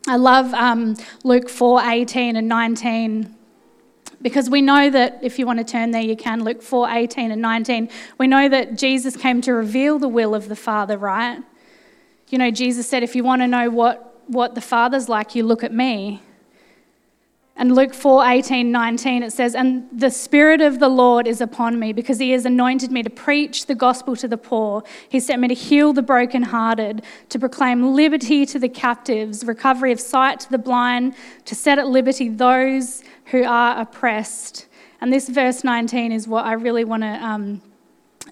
I 0.08 0.18
love 0.18 0.54
um, 0.54 0.98
Luke 1.24 1.50
4 1.50 1.82
18 1.84 2.36
and 2.36 2.48
19 2.48 3.35
because 4.22 4.50
we 4.50 4.62
know 4.62 4.90
that 4.90 5.20
if 5.22 5.38
you 5.38 5.46
want 5.46 5.60
to 5.60 5.66
turn 5.66 5.92
there 5.92 6.02
you 6.02 6.16
can 6.16 6.44
luke 6.44 6.62
4 6.62 6.90
18 6.90 7.32
and 7.32 7.42
19 7.42 7.90
we 8.18 8.28
know 8.28 8.50
that 8.50 8.78
jesus 8.78 9.16
came 9.16 9.42
to 9.42 9.54
reveal 9.54 10.00
the 10.00 10.08
will 10.08 10.34
of 10.34 10.50
the 10.50 10.56
father 10.56 10.98
right 10.98 11.42
you 12.30 12.38
know 12.38 12.52
jesus 12.52 12.88
said 12.88 13.04
if 13.04 13.16
you 13.16 13.24
want 13.24 13.42
to 13.42 13.48
know 13.48 13.70
what 13.70 14.16
what 14.28 14.56
the 14.56 14.62
Father's 14.62 15.10
like, 15.10 15.36
you 15.36 15.44
look 15.44 15.64
at 15.64 15.74
me. 15.74 16.22
And 17.58 17.74
Luke 17.74 17.94
4 17.94 18.26
18, 18.26 18.70
19, 18.70 19.24
it 19.24 19.32
says, 19.32 19.56
And 19.56 19.88
the 19.90 20.12
Spirit 20.12 20.60
of 20.60 20.80
the 20.80 20.90
Lord 20.90 21.26
is 21.26 21.40
upon 21.40 21.80
me 21.80 21.94
because 21.94 22.20
he 22.20 22.32
has 22.32 22.46
anointed 22.46 22.92
me 22.92 23.02
to 23.02 23.10
preach 23.10 23.68
the 23.68 23.76
gospel 23.76 24.14
to 24.18 24.28
the 24.28 24.38
poor. 24.38 24.84
He 25.08 25.22
sent 25.22 25.42
me 25.42 25.48
to 25.48 25.54
heal 25.54 25.94
the 25.94 26.02
brokenhearted, 26.02 27.02
to 27.30 27.40
proclaim 27.40 27.96
liberty 27.96 28.46
to 28.48 28.60
the 28.60 28.68
captives, 28.68 29.46
recovery 29.46 29.94
of 29.94 30.02
sight 30.02 30.42
to 30.42 30.52
the 30.52 30.58
blind, 30.58 31.16
to 31.46 31.56
set 31.56 31.80
at 31.80 31.88
liberty 31.88 32.28
those 32.28 33.04
who 33.26 33.44
are 33.44 33.80
oppressed. 33.80 34.68
And 35.02 35.12
this 35.12 35.30
verse 35.30 35.64
19 35.64 36.12
is 36.12 36.28
what 36.28 36.46
I 36.46 36.54
really 36.54 36.84
want 36.84 37.04
to 37.04 37.08
um, 37.08 37.62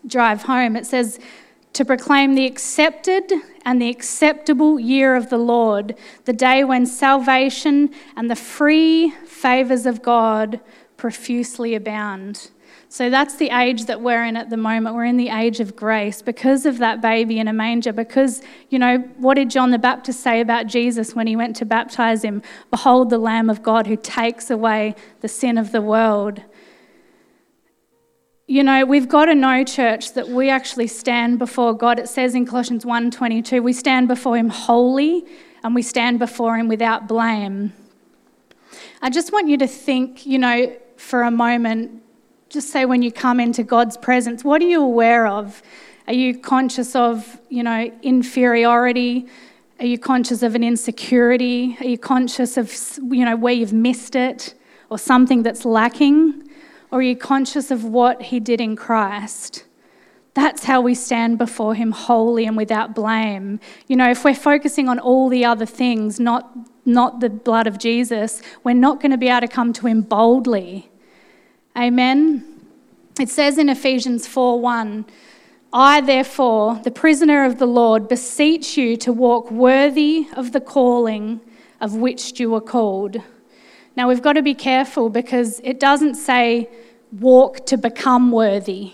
drive 0.07 0.43
home. 0.43 0.75
It 0.75 0.85
says, 0.85 1.19
to 1.73 1.83
proclaim 1.83 2.35
the 2.35 2.45
accepted 2.45 3.31
and 3.65 3.81
the 3.81 3.89
acceptable 3.89 4.79
year 4.79 5.15
of 5.15 5.29
the 5.29 5.37
Lord, 5.37 5.95
the 6.25 6.33
day 6.33 6.63
when 6.63 6.85
salvation 6.85 7.91
and 8.15 8.29
the 8.29 8.35
free 8.35 9.09
favours 9.25 9.85
of 9.85 10.03
God 10.03 10.59
profusely 10.97 11.73
abound. 11.73 12.51
So 12.93 13.09
that's 13.09 13.37
the 13.37 13.49
age 13.49 13.85
that 13.85 14.01
we're 14.01 14.23
in 14.23 14.37
at 14.37 14.51
the 14.51 14.55
moment. 14.55 14.93
We're 14.95 15.05
in 15.05 15.17
the 15.17 15.29
age 15.29 15.59
of 15.59 15.75
grace 15.75 16.21
because 16.21 16.67
of 16.67 16.77
that 16.77 17.01
baby 17.01 17.39
in 17.39 17.47
a 17.47 17.51
manger. 17.51 17.91
Because, 17.91 18.43
you 18.69 18.77
know, 18.77 18.99
what 19.17 19.33
did 19.33 19.49
John 19.49 19.71
the 19.71 19.79
Baptist 19.79 20.19
say 20.19 20.41
about 20.41 20.67
Jesus 20.67 21.15
when 21.15 21.25
he 21.25 21.35
went 21.35 21.55
to 21.55 21.65
baptize 21.65 22.23
him? 22.23 22.43
Behold, 22.69 23.09
the 23.09 23.17
Lamb 23.17 23.49
of 23.49 23.63
God 23.63 23.87
who 23.87 23.95
takes 23.95 24.51
away 24.51 24.93
the 25.21 25.27
sin 25.27 25.57
of 25.57 25.71
the 25.71 25.81
world. 25.81 26.43
You 28.45 28.61
know, 28.61 28.85
we've 28.85 29.09
got 29.09 29.25
to 29.25 29.33
know, 29.33 29.63
church, 29.63 30.13
that 30.13 30.29
we 30.29 30.51
actually 30.51 30.85
stand 30.85 31.39
before 31.39 31.75
God. 31.75 31.97
It 31.97 32.09
says 32.09 32.35
in 32.35 32.45
Colossians 32.45 32.85
1:22, 32.85 33.63
we 33.63 33.73
stand 33.73 34.07
before 34.07 34.37
him 34.37 34.49
holy 34.49 35.25
and 35.63 35.73
we 35.73 35.81
stand 35.81 36.19
before 36.19 36.59
him 36.59 36.67
without 36.67 37.07
blame. 37.07 37.73
I 39.01 39.09
just 39.09 39.33
want 39.33 39.47
you 39.47 39.57
to 39.57 39.67
think, 39.67 40.27
you 40.27 40.37
know, 40.37 40.77
for 40.95 41.23
a 41.23 41.31
moment, 41.31 42.02
just 42.53 42.69
say 42.69 42.85
when 42.85 43.01
you 43.01 43.11
come 43.11 43.39
into 43.39 43.63
God's 43.63 43.97
presence, 43.97 44.43
what 44.43 44.61
are 44.61 44.67
you 44.67 44.79
aware 44.79 45.25
of? 45.25 45.63
Are 46.05 46.13
you 46.13 46.37
conscious 46.37 46.95
of, 46.95 47.39
you 47.49 47.63
know, 47.63 47.91
inferiority? 48.03 49.25
Are 49.79 49.87
you 49.87 49.97
conscious 49.97 50.43
of 50.43 50.53
an 50.53 50.63
insecurity? 50.63 51.75
Are 51.79 51.87
you 51.87 51.97
conscious 51.97 52.55
of, 52.55 52.71
you 53.09 53.25
know, 53.25 53.35
where 53.35 53.55
you've 53.55 53.73
missed 53.73 54.15
it 54.15 54.53
or 54.91 54.99
something 54.99 55.41
that's 55.41 55.65
lacking? 55.65 56.47
Or 56.91 56.99
are 56.99 57.01
you 57.01 57.15
conscious 57.15 57.71
of 57.71 57.85
what 57.85 58.21
he 58.21 58.39
did 58.39 58.61
in 58.61 58.75
Christ? 58.75 59.65
That's 60.35 60.65
how 60.65 60.79
we 60.79 60.93
stand 60.93 61.39
before 61.39 61.73
him 61.73 61.91
holy 61.91 62.45
and 62.45 62.55
without 62.55 62.93
blame. 62.93 63.59
You 63.87 63.95
know, 63.95 64.11
if 64.11 64.23
we're 64.23 64.35
focusing 64.35 64.87
on 64.89 64.99
all 64.99 65.27
the 65.27 65.43
other 65.43 65.65
things, 65.65 66.19
not, 66.19 66.55
not 66.85 67.19
the 67.19 67.31
blood 67.31 67.65
of 67.65 67.79
Jesus, 67.79 68.43
we're 68.63 68.73
not 68.73 69.01
going 69.01 69.11
to 69.11 69.17
be 69.17 69.29
able 69.29 69.41
to 69.41 69.47
come 69.47 69.73
to 69.73 69.87
him 69.87 70.01
boldly. 70.01 70.91
Amen. 71.77 72.45
It 73.19 73.29
says 73.29 73.57
in 73.57 73.67
Ephesians 73.67 74.27
4 74.27 74.59
1, 74.59 75.05
I, 75.71 76.01
therefore, 76.01 76.79
the 76.83 76.91
prisoner 76.91 77.45
of 77.45 77.57
the 77.57 77.65
Lord, 77.65 78.07
beseech 78.07 78.77
you 78.77 78.95
to 78.97 79.11
walk 79.11 79.49
worthy 79.49 80.27
of 80.35 80.51
the 80.51 80.61
calling 80.61 81.41
of 81.81 81.95
which 81.95 82.39
you 82.39 82.51
were 82.51 82.61
called. 82.61 83.17
Now, 83.95 84.07
we've 84.07 84.21
got 84.21 84.33
to 84.33 84.43
be 84.43 84.53
careful 84.53 85.09
because 85.09 85.59
it 85.63 85.79
doesn't 85.79 86.15
say 86.15 86.69
walk 87.11 87.65
to 87.67 87.77
become 87.77 88.31
worthy. 88.31 88.93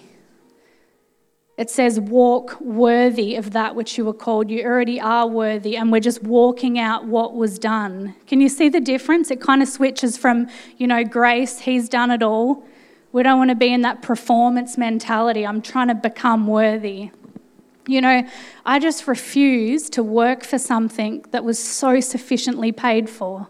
It 1.60 1.70
says, 1.70 2.00
walk 2.00 2.58
worthy 2.62 3.36
of 3.36 3.52
that 3.52 3.76
which 3.76 3.98
you 3.98 4.06
were 4.06 4.14
called. 4.14 4.50
You 4.50 4.64
already 4.64 4.98
are 5.02 5.28
worthy, 5.28 5.76
and 5.76 5.92
we're 5.92 6.00
just 6.00 6.24
walking 6.24 6.80
out 6.80 7.04
what 7.04 7.36
was 7.36 7.60
done. 7.60 8.16
Can 8.28 8.40
you 8.40 8.48
see 8.48 8.70
the 8.70 8.80
difference? 8.80 9.30
It 9.30 9.42
kind 9.42 9.62
of 9.62 9.68
switches 9.68 10.16
from, 10.16 10.48
you 10.78 10.88
know, 10.88 11.04
grace, 11.04 11.60
he's 11.60 11.90
done 11.90 12.12
it 12.12 12.24
all. 12.24 12.64
We 13.12 13.24
don't 13.24 13.38
want 13.38 13.50
to 13.50 13.56
be 13.56 13.74
in 13.74 13.82
that 13.82 14.02
performance 14.02 14.78
mentality. 14.78 15.46
I'm 15.46 15.62
trying 15.62 15.90
to 15.90 15.96
become 15.96 16.48
worthy. 16.48 17.12
You 17.88 18.00
know, 18.00 18.24
I 18.66 18.80
just 18.80 19.06
refuse 19.06 19.90
to 19.90 20.02
work 20.02 20.46
for 20.46 20.58
something 20.58 21.26
that 21.32 21.44
was 21.44 21.60
so 21.60 22.00
sufficiently 22.00 22.72
paid 22.72 23.10
for. 23.10 23.50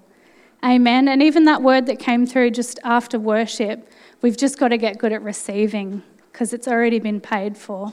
Amen. 0.66 1.08
And 1.08 1.22
even 1.22 1.46
that 1.46 1.62
word 1.62 1.86
that 1.86 2.00
came 2.00 2.26
through 2.26 2.52
just 2.52 2.80
after 2.84 3.20
worship, 3.20 3.88
We've 4.22 4.36
just 4.36 4.60
got 4.60 4.70
to 4.70 4.78
get 4.78 4.98
good 4.98 5.14
at 5.14 5.22
receiving 5.22 6.04
because 6.40 6.54
it's 6.54 6.70
already 6.70 7.00
been 7.00 7.20
paid 7.20 7.58
for. 7.58 7.92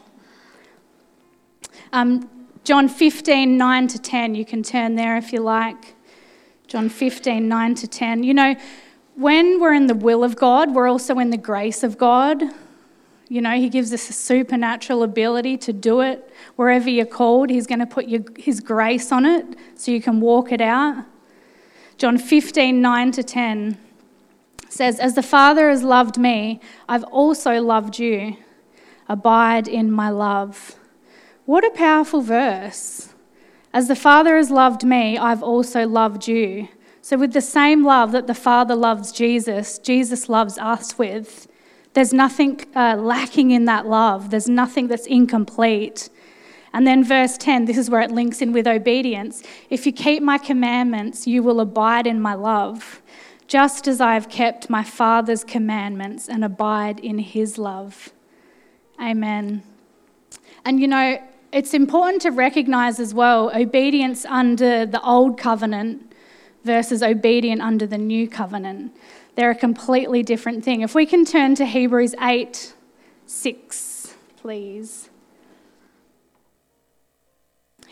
Um, 1.92 2.30
John 2.62 2.88
15, 2.88 3.59
9 3.59 3.88
to 3.88 3.98
10. 3.98 4.37
You 4.37 4.44
can 4.44 4.62
turn 4.62 4.94
there 4.94 5.16
if 5.16 5.32
you 5.32 5.40
like. 5.40 5.96
John 6.68 6.88
15, 6.88 7.48
9 7.48 7.74
to 7.74 7.88
10. 7.88 8.22
You 8.22 8.35
know, 8.35 8.54
when 9.16 9.59
we're 9.59 9.74
in 9.74 9.88
the 9.88 9.96
will 9.96 10.22
of 10.22 10.37
God, 10.37 10.76
we're 10.76 10.88
also 10.88 11.18
in 11.18 11.30
the 11.30 11.37
grace 11.37 11.82
of 11.82 11.98
God. 11.98 12.40
You 13.28 13.40
know, 13.40 13.56
He 13.56 13.68
gives 13.68 13.92
us 13.92 14.09
a 14.11 14.12
supernatural 14.12 15.02
ability 15.02 15.56
to 15.59 15.72
do 15.72 16.00
it. 16.02 16.32
Wherever 16.54 16.88
you're 16.88 17.04
called, 17.04 17.50
He's 17.50 17.66
going 17.66 17.80
to 17.80 17.87
put 17.87 18.06
your, 18.06 18.22
His 18.38 18.61
grace 18.61 19.11
on 19.11 19.26
it 19.26 19.44
so 19.74 19.90
you 19.90 20.00
can 20.00 20.20
walk 20.20 20.52
it 20.52 20.61
out. 20.61 21.04
John 21.98 22.16
15, 22.16 22.80
9 22.80 23.11
to 23.11 23.24
10 23.24 23.78
says, 24.68 24.98
As 24.98 25.14
the 25.14 25.22
Father 25.22 25.68
has 25.70 25.83
loved 25.83 26.18
me, 26.18 26.61
I've 26.88 27.05
also 27.05 27.61
loved 27.61 27.98
you. 27.98 28.37
Abide 29.09 29.68
in 29.68 29.90
my 29.90 30.11
love. 30.11 30.76
What 31.44 31.64
a 31.64 31.70
powerful 31.70 32.22
verse. 32.22 33.14
As 33.72 33.88
the 33.88 33.94
Father 33.94 34.37
has 34.37 34.50
loved 34.50 34.85
me, 34.85 35.18
I've 35.18 35.42
also 35.42 35.87
loved 35.87 36.26
you. 36.26 36.68
So, 37.02 37.16
with 37.16 37.33
the 37.33 37.40
same 37.40 37.85
love 37.85 38.11
that 38.12 38.26
the 38.26 38.35
Father 38.35 38.74
loves 38.74 39.12
Jesus, 39.12 39.79
Jesus 39.79 40.29
loves 40.29 40.59
us 40.59 40.98
with. 40.98 41.46
There's 41.92 42.12
nothing 42.12 42.61
uh, 42.74 42.96
lacking 42.96 43.52
in 43.52 43.66
that 43.66 43.87
love, 43.87 44.31
there's 44.31 44.48
nothing 44.48 44.88
that's 44.88 45.07
incomplete. 45.07 46.11
And 46.72 46.87
then, 46.87 47.05
verse 47.05 47.38
10, 47.38 47.64
this 47.64 47.79
is 47.79 47.88
where 47.88 48.02
it 48.02 48.11
links 48.11 48.42
in 48.42 48.52
with 48.52 48.66
obedience. 48.66 49.42
If 49.70 49.87
you 49.87 49.92
keep 49.92 50.22
my 50.22 50.37
commandments, 50.37 51.26
you 51.26 51.42
will 51.42 51.61
abide 51.61 52.07
in 52.07 52.20
my 52.20 52.35
love, 52.35 53.00
just 53.46 53.87
as 53.87 54.00
I 54.00 54.14
have 54.14 54.28
kept 54.28 54.68
my 54.68 54.82
Father's 54.82 55.44
commandments 55.44 56.28
and 56.28 56.44
abide 56.44 57.00
in 57.00 57.18
his 57.18 57.59
love. 57.59 58.12
Amen. 59.00 59.62
And 60.64 60.80
you 60.80 60.88
know, 60.88 61.22
it's 61.52 61.74
important 61.74 62.22
to 62.22 62.30
recognize 62.30 62.98
as 62.98 63.14
well 63.14 63.50
obedience 63.54 64.24
under 64.24 64.85
the 64.85 65.00
old 65.02 65.38
covenant 65.38 66.12
versus 66.64 67.02
obedient 67.02 67.62
under 67.62 67.87
the 67.87 67.98
new 67.98 68.28
covenant. 68.28 68.96
They're 69.37 69.52
a 69.52 69.54
completely 69.54 70.22
different 70.22 70.64
thing. 70.64 70.80
If 70.80 70.94
we 70.94 71.06
can 71.06 71.24
turn 71.24 71.54
to 71.56 71.64
Hebrews 71.64 72.14
8 72.20 72.74
6, 73.26 74.14
please. 74.37 75.11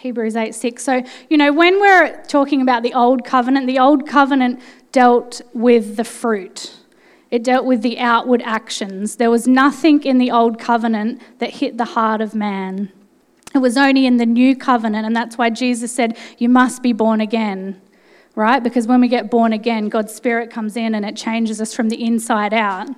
Hebrews 0.05 0.37
8 0.37 0.55
6. 0.55 0.85
So, 0.85 1.03
you 1.31 1.39
know, 1.39 1.51
when 1.51 1.81
we're 1.81 2.23
talking 2.25 2.61
about 2.61 2.83
the 2.83 2.93
old 2.93 3.25
covenant, 3.25 3.67
the 3.67 3.79
old 3.79 4.07
covenant 4.07 4.61
dealt 4.93 5.41
with 5.55 5.97
the 5.97 6.05
fruit, 6.05 6.75
it 7.31 7.43
dealt 7.43 7.65
with 7.65 7.81
the 7.81 7.99
outward 7.99 8.43
actions. 8.45 9.17
There 9.17 9.31
was 9.31 9.49
nothing 9.49 10.03
in 10.05 10.19
the 10.19 10.31
old 10.31 10.59
covenant 10.59 11.23
that 11.39 11.55
hit 11.55 11.79
the 11.79 11.87
heart 11.87 12.21
of 12.21 12.35
man. 12.35 12.93
It 13.55 13.61
was 13.61 13.79
only 13.79 14.05
in 14.05 14.19
the 14.19 14.27
new 14.27 14.55
covenant, 14.55 15.07
and 15.07 15.17
that's 15.17 15.39
why 15.39 15.49
Jesus 15.49 15.91
said, 15.91 16.19
You 16.37 16.51
must 16.51 16.83
be 16.83 16.93
born 16.93 17.23
again, 17.23 17.81
right? 18.35 18.63
Because 18.63 18.87
when 18.87 19.01
we 19.01 19.09
get 19.09 19.31
born 19.31 19.55
again, 19.55 19.89
God's 19.89 20.15
Spirit 20.15 20.51
comes 20.51 20.77
in 20.77 20.95
and 20.95 21.07
it 21.07 21.17
changes 21.17 21.63
us 21.63 21.75
from 21.75 21.89
the 21.89 22.05
inside 22.05 22.53
out. 22.53 22.91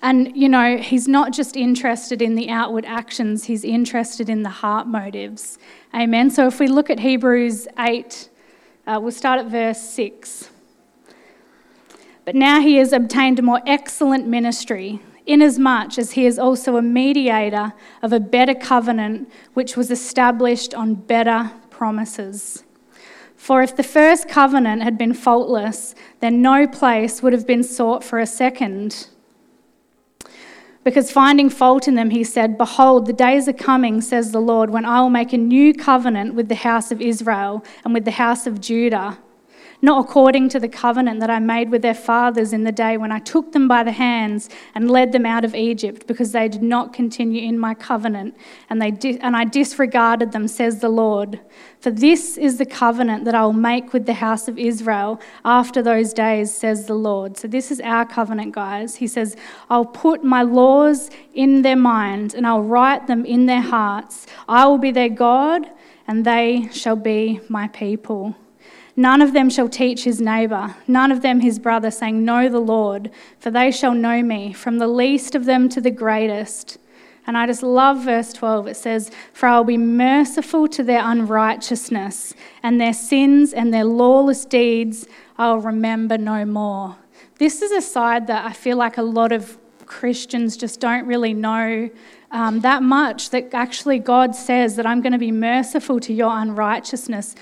And, 0.00 0.36
you 0.36 0.48
know, 0.48 0.76
he's 0.76 1.08
not 1.08 1.32
just 1.32 1.56
interested 1.56 2.22
in 2.22 2.36
the 2.36 2.48
outward 2.48 2.84
actions, 2.84 3.44
he's 3.44 3.64
interested 3.64 4.28
in 4.28 4.42
the 4.42 4.48
heart 4.48 4.86
motives. 4.86 5.58
Amen. 5.94 6.30
So 6.30 6.46
if 6.46 6.60
we 6.60 6.68
look 6.68 6.88
at 6.88 7.00
Hebrews 7.00 7.66
8, 7.78 8.28
uh, 8.86 9.00
we'll 9.02 9.10
start 9.10 9.40
at 9.40 9.46
verse 9.46 9.80
6. 9.80 10.50
But 12.24 12.34
now 12.34 12.60
he 12.60 12.76
has 12.76 12.92
obtained 12.92 13.38
a 13.38 13.42
more 13.42 13.60
excellent 13.66 14.26
ministry, 14.28 15.00
inasmuch 15.26 15.98
as 15.98 16.12
he 16.12 16.26
is 16.26 16.38
also 16.38 16.76
a 16.76 16.82
mediator 16.82 17.72
of 18.02 18.12
a 18.12 18.20
better 18.20 18.54
covenant, 18.54 19.30
which 19.54 19.76
was 19.76 19.90
established 19.90 20.74
on 20.74 20.94
better 20.94 21.50
promises. 21.70 22.64
For 23.34 23.62
if 23.62 23.74
the 23.74 23.82
first 23.82 24.28
covenant 24.28 24.82
had 24.82 24.98
been 24.98 25.14
faultless, 25.14 25.94
then 26.20 26.42
no 26.42 26.68
place 26.68 27.22
would 27.22 27.32
have 27.32 27.46
been 27.46 27.62
sought 27.62 28.04
for 28.04 28.18
a 28.18 28.26
second 28.26 29.08
because 30.88 31.10
finding 31.10 31.50
fault 31.50 31.86
in 31.86 31.96
them, 31.96 32.08
he 32.08 32.24
said, 32.24 32.56
Behold, 32.56 33.04
the 33.04 33.12
days 33.12 33.46
are 33.46 33.52
coming, 33.52 34.00
says 34.00 34.32
the 34.32 34.40
Lord, 34.40 34.70
when 34.70 34.86
I 34.86 35.02
will 35.02 35.10
make 35.10 35.34
a 35.34 35.36
new 35.36 35.74
covenant 35.74 36.32
with 36.32 36.48
the 36.48 36.54
house 36.54 36.90
of 36.90 37.02
Israel 37.02 37.62
and 37.84 37.92
with 37.92 38.06
the 38.06 38.10
house 38.10 38.46
of 38.46 38.58
Judah 38.58 39.18
not 39.80 40.04
according 40.04 40.48
to 40.48 40.60
the 40.60 40.68
covenant 40.68 41.20
that 41.20 41.30
I 41.30 41.38
made 41.38 41.70
with 41.70 41.82
their 41.82 41.94
fathers 41.94 42.52
in 42.52 42.64
the 42.64 42.72
day 42.72 42.96
when 42.96 43.12
I 43.12 43.20
took 43.20 43.52
them 43.52 43.68
by 43.68 43.84
the 43.84 43.92
hands 43.92 44.50
and 44.74 44.90
led 44.90 45.12
them 45.12 45.24
out 45.24 45.44
of 45.44 45.54
Egypt, 45.54 46.06
because 46.06 46.32
they 46.32 46.48
did 46.48 46.62
not 46.62 46.92
continue 46.92 47.42
in 47.42 47.58
my 47.58 47.74
covenant, 47.74 48.36
and, 48.68 48.82
they 48.82 48.90
di- 48.90 49.18
and 49.20 49.36
I 49.36 49.44
disregarded 49.44 50.32
them, 50.32 50.48
says 50.48 50.80
the 50.80 50.88
Lord. 50.88 51.40
For 51.80 51.90
this 51.90 52.36
is 52.36 52.58
the 52.58 52.66
covenant 52.66 53.24
that 53.24 53.34
I 53.34 53.44
will 53.44 53.52
make 53.52 53.92
with 53.92 54.06
the 54.06 54.14
house 54.14 54.48
of 54.48 54.58
Israel 54.58 55.20
after 55.44 55.80
those 55.80 56.12
days, 56.12 56.52
says 56.52 56.86
the 56.86 56.94
Lord. 56.94 57.36
So, 57.36 57.46
this 57.46 57.70
is 57.70 57.80
our 57.80 58.04
covenant, 58.04 58.52
guys. 58.54 58.96
He 58.96 59.06
says, 59.06 59.36
I'll 59.70 59.84
put 59.84 60.24
my 60.24 60.42
laws 60.42 61.10
in 61.34 61.62
their 61.62 61.76
minds 61.76 62.34
and 62.34 62.46
I'll 62.46 62.62
write 62.62 63.06
them 63.06 63.24
in 63.24 63.46
their 63.46 63.60
hearts. 63.60 64.26
I 64.48 64.66
will 64.66 64.78
be 64.78 64.90
their 64.90 65.08
God, 65.08 65.70
and 66.08 66.24
they 66.24 66.68
shall 66.72 66.96
be 66.96 67.40
my 67.48 67.68
people. 67.68 68.34
None 68.98 69.22
of 69.22 69.32
them 69.32 69.48
shall 69.48 69.68
teach 69.68 70.02
his 70.02 70.20
neighbour, 70.20 70.74
none 70.88 71.12
of 71.12 71.22
them 71.22 71.38
his 71.38 71.60
brother, 71.60 71.88
saying, 71.88 72.24
Know 72.24 72.48
the 72.48 72.58
Lord, 72.58 73.12
for 73.38 73.48
they 73.48 73.70
shall 73.70 73.94
know 73.94 74.24
me, 74.24 74.52
from 74.52 74.78
the 74.78 74.88
least 74.88 75.36
of 75.36 75.44
them 75.44 75.68
to 75.68 75.80
the 75.80 75.92
greatest. 75.92 76.78
And 77.24 77.38
I 77.38 77.46
just 77.46 77.62
love 77.62 78.02
verse 78.02 78.32
12. 78.32 78.66
It 78.66 78.76
says, 78.76 79.12
For 79.32 79.46
I 79.46 79.56
will 79.56 79.64
be 79.64 79.78
merciful 79.78 80.66
to 80.66 80.82
their 80.82 81.00
unrighteousness, 81.04 82.34
and 82.64 82.80
their 82.80 82.92
sins 82.92 83.52
and 83.52 83.72
their 83.72 83.84
lawless 83.84 84.44
deeds 84.44 85.06
I 85.36 85.52
will 85.52 85.60
remember 85.60 86.18
no 86.18 86.44
more. 86.44 86.96
This 87.38 87.62
is 87.62 87.70
a 87.70 87.80
side 87.80 88.26
that 88.26 88.46
I 88.46 88.52
feel 88.52 88.78
like 88.78 88.98
a 88.98 89.02
lot 89.02 89.30
of 89.30 89.58
Christians 89.86 90.56
just 90.56 90.80
don't 90.80 91.06
really 91.06 91.34
know 91.34 91.88
um, 92.32 92.60
that 92.60 92.82
much 92.82 93.30
that 93.30 93.54
actually 93.54 94.00
God 94.00 94.34
says 94.34 94.74
that 94.74 94.86
I'm 94.86 95.00
going 95.00 95.12
to 95.12 95.18
be 95.18 95.30
merciful 95.30 96.00
to 96.00 96.12
your 96.12 96.36
unrighteousness 96.36 97.36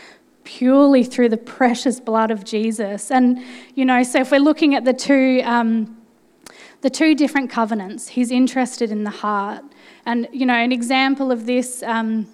purely 0.46 1.04
through 1.04 1.28
the 1.28 1.36
precious 1.36 2.00
blood 2.00 2.30
of 2.30 2.44
Jesus. 2.44 3.10
And, 3.10 3.42
you 3.74 3.84
know, 3.84 4.02
so 4.02 4.20
if 4.20 4.30
we're 4.30 4.40
looking 4.40 4.74
at 4.74 4.84
the 4.84 4.94
two, 4.94 5.42
um, 5.44 5.98
the 6.80 6.88
two 6.88 7.14
different 7.14 7.50
covenants, 7.50 8.08
he's 8.08 8.30
interested 8.30 8.90
in 8.90 9.04
the 9.04 9.10
heart. 9.10 9.62
And, 10.06 10.28
you 10.32 10.46
know, 10.46 10.54
an 10.54 10.72
example 10.72 11.30
of 11.30 11.44
this, 11.44 11.82
um, 11.82 12.28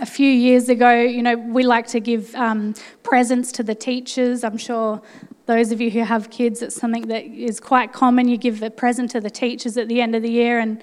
a 0.00 0.06
few 0.06 0.30
years 0.30 0.68
ago, 0.68 0.92
you 0.92 1.22
know, 1.22 1.36
we 1.36 1.64
like 1.64 1.86
to 1.88 2.00
give 2.00 2.34
um, 2.34 2.74
presents 3.02 3.50
to 3.52 3.62
the 3.62 3.74
teachers. 3.74 4.44
I'm 4.44 4.58
sure 4.58 5.02
those 5.46 5.72
of 5.72 5.80
you 5.80 5.90
who 5.90 6.04
have 6.04 6.30
kids, 6.30 6.62
it's 6.62 6.76
something 6.76 7.08
that 7.08 7.24
is 7.24 7.58
quite 7.58 7.92
common. 7.92 8.28
You 8.28 8.36
give 8.36 8.62
a 8.62 8.70
present 8.70 9.10
to 9.12 9.20
the 9.20 9.30
teachers 9.30 9.76
at 9.76 9.88
the 9.88 10.00
end 10.00 10.14
of 10.14 10.22
the 10.22 10.30
year. 10.30 10.60
And 10.60 10.80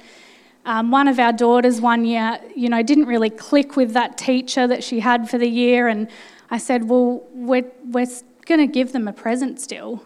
um, 0.65 0.91
one 0.91 1.08
of 1.08 1.20
our 1.20 1.32
daughters 1.32 1.80
one 1.80 2.04
year, 2.04 2.39
you 2.56 2.67
know, 2.67 2.84
didn't 2.84 3.06
really 3.06 3.30
click 3.30 3.78
with 3.78 3.93
that 3.93 4.17
teacher 4.17 4.67
that 4.67 4.84
she 4.84 5.00
had 5.00 5.30
for 5.30 5.38
the 5.38 5.48
year. 5.48 5.88
And 5.88 6.10
I 6.49 6.57
said, 6.57 6.89
Well, 6.89 7.23
we're, 7.33 7.69
we're 7.86 8.07
going 8.45 8.60
to 8.60 8.67
give 8.67 8.93
them 8.93 9.07
a 9.07 9.13
present 9.13 9.60
still. 9.60 10.03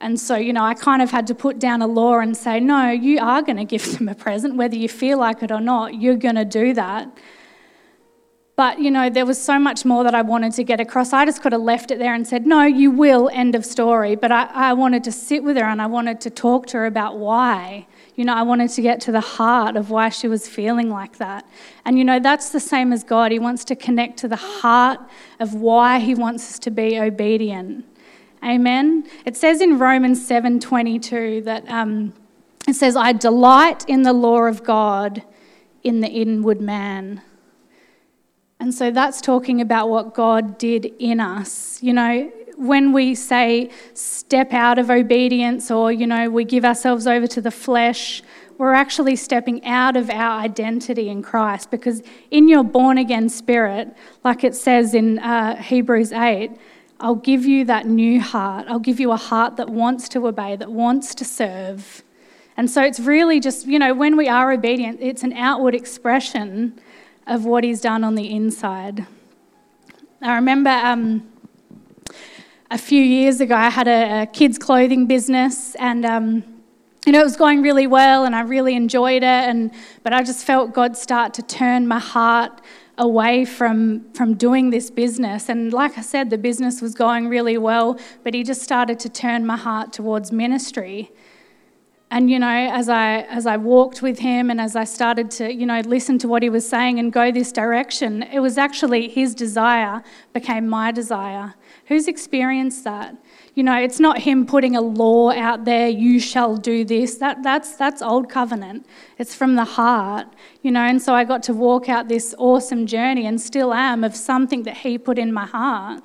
And 0.00 0.18
so, 0.18 0.34
you 0.34 0.52
know, 0.52 0.64
I 0.64 0.74
kind 0.74 1.00
of 1.00 1.12
had 1.12 1.28
to 1.28 1.34
put 1.34 1.60
down 1.60 1.80
a 1.80 1.86
law 1.86 2.18
and 2.18 2.36
say, 2.36 2.60
No, 2.60 2.90
you 2.90 3.20
are 3.20 3.42
going 3.42 3.56
to 3.56 3.64
give 3.64 3.84
them 3.98 4.08
a 4.08 4.14
present, 4.14 4.56
whether 4.56 4.76
you 4.76 4.88
feel 4.88 5.18
like 5.18 5.42
it 5.42 5.50
or 5.50 5.60
not, 5.60 6.00
you're 6.00 6.16
going 6.16 6.34
to 6.36 6.44
do 6.44 6.74
that. 6.74 7.08
But, 8.62 8.78
you 8.78 8.92
know, 8.92 9.10
there 9.10 9.26
was 9.26 9.42
so 9.42 9.58
much 9.58 9.84
more 9.84 10.04
that 10.04 10.14
I 10.14 10.22
wanted 10.22 10.52
to 10.52 10.62
get 10.62 10.78
across. 10.78 11.12
I 11.12 11.24
just 11.24 11.42
could 11.42 11.50
have 11.50 11.62
left 11.62 11.90
it 11.90 11.98
there 11.98 12.14
and 12.14 12.24
said, 12.24 12.46
No, 12.46 12.62
you 12.62 12.92
will, 12.92 13.28
end 13.32 13.56
of 13.56 13.66
story. 13.66 14.14
But 14.14 14.30
I, 14.30 14.44
I 14.54 14.72
wanted 14.72 15.02
to 15.02 15.10
sit 15.10 15.42
with 15.42 15.56
her 15.56 15.64
and 15.64 15.82
I 15.82 15.86
wanted 15.86 16.20
to 16.20 16.30
talk 16.30 16.68
to 16.68 16.76
her 16.76 16.86
about 16.86 17.18
why. 17.18 17.88
You 18.14 18.24
know, 18.24 18.34
I 18.34 18.42
wanted 18.42 18.70
to 18.70 18.80
get 18.80 19.00
to 19.00 19.10
the 19.10 19.20
heart 19.20 19.74
of 19.74 19.90
why 19.90 20.10
she 20.10 20.28
was 20.28 20.46
feeling 20.46 20.90
like 20.90 21.16
that. 21.16 21.44
And, 21.84 21.98
you 21.98 22.04
know, 22.04 22.20
that's 22.20 22.50
the 22.50 22.60
same 22.60 22.92
as 22.92 23.02
God. 23.02 23.32
He 23.32 23.40
wants 23.40 23.64
to 23.64 23.74
connect 23.74 24.16
to 24.18 24.28
the 24.28 24.36
heart 24.36 25.00
of 25.40 25.54
why 25.54 25.98
He 25.98 26.14
wants 26.14 26.48
us 26.48 26.60
to 26.60 26.70
be 26.70 27.00
obedient. 27.00 27.84
Amen. 28.44 29.08
It 29.24 29.36
says 29.36 29.60
in 29.60 29.76
Romans 29.76 30.24
7:22 30.24 31.42
that 31.46 31.68
um, 31.68 32.12
it 32.68 32.74
says, 32.74 32.94
"I 32.94 33.12
delight 33.12 33.84
in 33.88 34.02
the 34.02 34.12
law 34.12 34.44
of 34.44 34.62
God 34.62 35.24
in 35.82 36.00
the 36.00 36.10
inward 36.10 36.60
man." 36.60 37.22
And 38.62 38.72
so 38.72 38.92
that's 38.92 39.20
talking 39.20 39.60
about 39.60 39.88
what 39.88 40.14
God 40.14 40.56
did 40.56 40.84
in 41.00 41.18
us. 41.18 41.82
You 41.82 41.92
know, 41.94 42.30
when 42.56 42.92
we 42.92 43.16
say 43.16 43.70
step 43.92 44.52
out 44.52 44.78
of 44.78 44.88
obedience 44.88 45.68
or, 45.68 45.90
you 45.90 46.06
know, 46.06 46.30
we 46.30 46.44
give 46.44 46.64
ourselves 46.64 47.08
over 47.08 47.26
to 47.26 47.40
the 47.40 47.50
flesh, 47.50 48.22
we're 48.58 48.72
actually 48.72 49.16
stepping 49.16 49.64
out 49.64 49.96
of 49.96 50.08
our 50.10 50.40
identity 50.40 51.08
in 51.08 51.22
Christ 51.22 51.72
because 51.72 52.04
in 52.30 52.46
your 52.46 52.62
born 52.62 52.98
again 52.98 53.28
spirit, 53.28 53.96
like 54.22 54.44
it 54.44 54.54
says 54.54 54.94
in 54.94 55.18
uh, 55.18 55.60
Hebrews 55.60 56.12
8, 56.12 56.52
I'll 57.00 57.16
give 57.16 57.44
you 57.44 57.64
that 57.64 57.86
new 57.86 58.20
heart. 58.20 58.68
I'll 58.68 58.78
give 58.78 59.00
you 59.00 59.10
a 59.10 59.16
heart 59.16 59.56
that 59.56 59.70
wants 59.70 60.08
to 60.10 60.24
obey, 60.28 60.54
that 60.54 60.70
wants 60.70 61.16
to 61.16 61.24
serve. 61.24 62.04
And 62.56 62.70
so 62.70 62.80
it's 62.80 63.00
really 63.00 63.40
just, 63.40 63.66
you 63.66 63.80
know, 63.80 63.92
when 63.92 64.16
we 64.16 64.28
are 64.28 64.52
obedient, 64.52 65.00
it's 65.00 65.24
an 65.24 65.32
outward 65.32 65.74
expression 65.74 66.78
of 67.26 67.44
what 67.44 67.64
He's 67.64 67.80
done 67.80 68.04
on 68.04 68.14
the 68.14 68.30
inside. 68.30 69.06
I 70.20 70.34
remember 70.34 70.70
um, 70.70 71.28
a 72.70 72.78
few 72.78 73.02
years 73.02 73.40
ago, 73.40 73.54
I 73.54 73.70
had 73.70 73.88
a, 73.88 74.22
a 74.22 74.26
kids' 74.26 74.58
clothing 74.58 75.06
business, 75.06 75.74
and 75.76 76.04
um, 76.06 76.44
you 77.04 77.12
know, 77.12 77.20
it 77.20 77.24
was 77.24 77.36
going 77.36 77.62
really 77.62 77.86
well, 77.86 78.24
and 78.24 78.34
I 78.34 78.42
really 78.42 78.74
enjoyed 78.74 79.22
it. 79.22 79.24
And 79.24 79.72
but 80.02 80.12
I 80.12 80.22
just 80.22 80.44
felt 80.44 80.72
God 80.72 80.96
start 80.96 81.34
to 81.34 81.42
turn 81.42 81.86
my 81.88 81.98
heart 81.98 82.60
away 82.98 83.44
from 83.44 84.10
from 84.12 84.34
doing 84.34 84.70
this 84.70 84.90
business. 84.90 85.48
And 85.48 85.72
like 85.72 85.98
I 85.98 86.02
said, 86.02 86.30
the 86.30 86.38
business 86.38 86.80
was 86.80 86.94
going 86.94 87.28
really 87.28 87.58
well, 87.58 87.98
but 88.22 88.32
He 88.32 88.42
just 88.42 88.62
started 88.62 88.98
to 89.00 89.08
turn 89.08 89.44
my 89.44 89.56
heart 89.56 89.92
towards 89.92 90.32
ministry. 90.32 91.10
And 92.12 92.30
you 92.30 92.38
know, 92.38 92.46
as 92.46 92.90
I 92.90 93.22
as 93.22 93.46
I 93.46 93.56
walked 93.56 94.02
with 94.02 94.18
him 94.18 94.50
and 94.50 94.60
as 94.60 94.76
I 94.76 94.84
started 94.84 95.30
to, 95.30 95.50
you 95.50 95.64
know, 95.64 95.80
listen 95.80 96.18
to 96.18 96.28
what 96.28 96.42
he 96.42 96.50
was 96.50 96.68
saying 96.68 96.98
and 96.98 97.10
go 97.10 97.32
this 97.32 97.52
direction, 97.52 98.22
it 98.24 98.40
was 98.40 98.58
actually 98.58 99.08
his 99.08 99.34
desire 99.34 100.02
became 100.34 100.68
my 100.68 100.92
desire. 100.92 101.54
Who's 101.86 102.08
experienced 102.08 102.84
that? 102.84 103.16
You 103.54 103.62
know, 103.62 103.78
it's 103.80 103.98
not 103.98 104.18
him 104.18 104.44
putting 104.44 104.76
a 104.76 104.82
law 104.82 105.30
out 105.30 105.64
there, 105.64 105.88
you 105.88 106.20
shall 106.20 106.58
do 106.58 106.84
this. 106.84 107.14
That 107.14 107.42
that's 107.42 107.76
that's 107.76 108.02
old 108.02 108.28
covenant. 108.28 108.84
It's 109.16 109.34
from 109.34 109.54
the 109.54 109.64
heart. 109.64 110.26
You 110.60 110.70
know, 110.70 110.82
and 110.82 111.00
so 111.00 111.14
I 111.14 111.24
got 111.24 111.42
to 111.44 111.54
walk 111.54 111.88
out 111.88 112.08
this 112.08 112.34
awesome 112.36 112.86
journey 112.86 113.24
and 113.24 113.40
still 113.40 113.72
am 113.72 114.04
of 114.04 114.14
something 114.14 114.64
that 114.64 114.76
he 114.76 114.98
put 114.98 115.18
in 115.18 115.32
my 115.32 115.46
heart. 115.46 116.04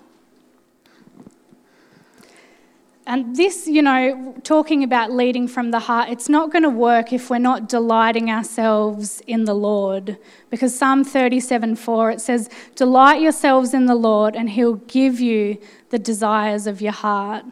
And 3.07 3.37
this, 3.37 3.67
you 3.67 3.81
know, 3.81 4.35
talking 4.43 4.83
about 4.83 5.13
leading 5.13 5.47
from 5.47 5.71
the 5.71 5.79
heart, 5.79 6.09
it's 6.09 6.27
not 6.27 6.51
going 6.51 6.63
to 6.63 6.69
work 6.69 7.13
if 7.13 7.29
we're 7.29 7.37
not 7.37 7.69
delighting 7.69 8.29
ourselves 8.29 9.21
in 9.25 9.45
the 9.45 9.53
Lord. 9.53 10.17
Because 10.49 10.77
Psalm 10.77 11.05
37 11.05 11.77
4, 11.77 12.11
it 12.11 12.19
says, 12.19 12.49
Delight 12.75 13.21
yourselves 13.21 13.73
in 13.73 13.85
the 13.85 13.95
Lord, 13.95 14.35
and 14.35 14.49
he'll 14.49 14.75
give 14.75 15.21
you 15.21 15.57
the 15.89 15.97
desires 15.97 16.67
of 16.67 16.81
your 16.81 16.91
heart. 16.91 17.45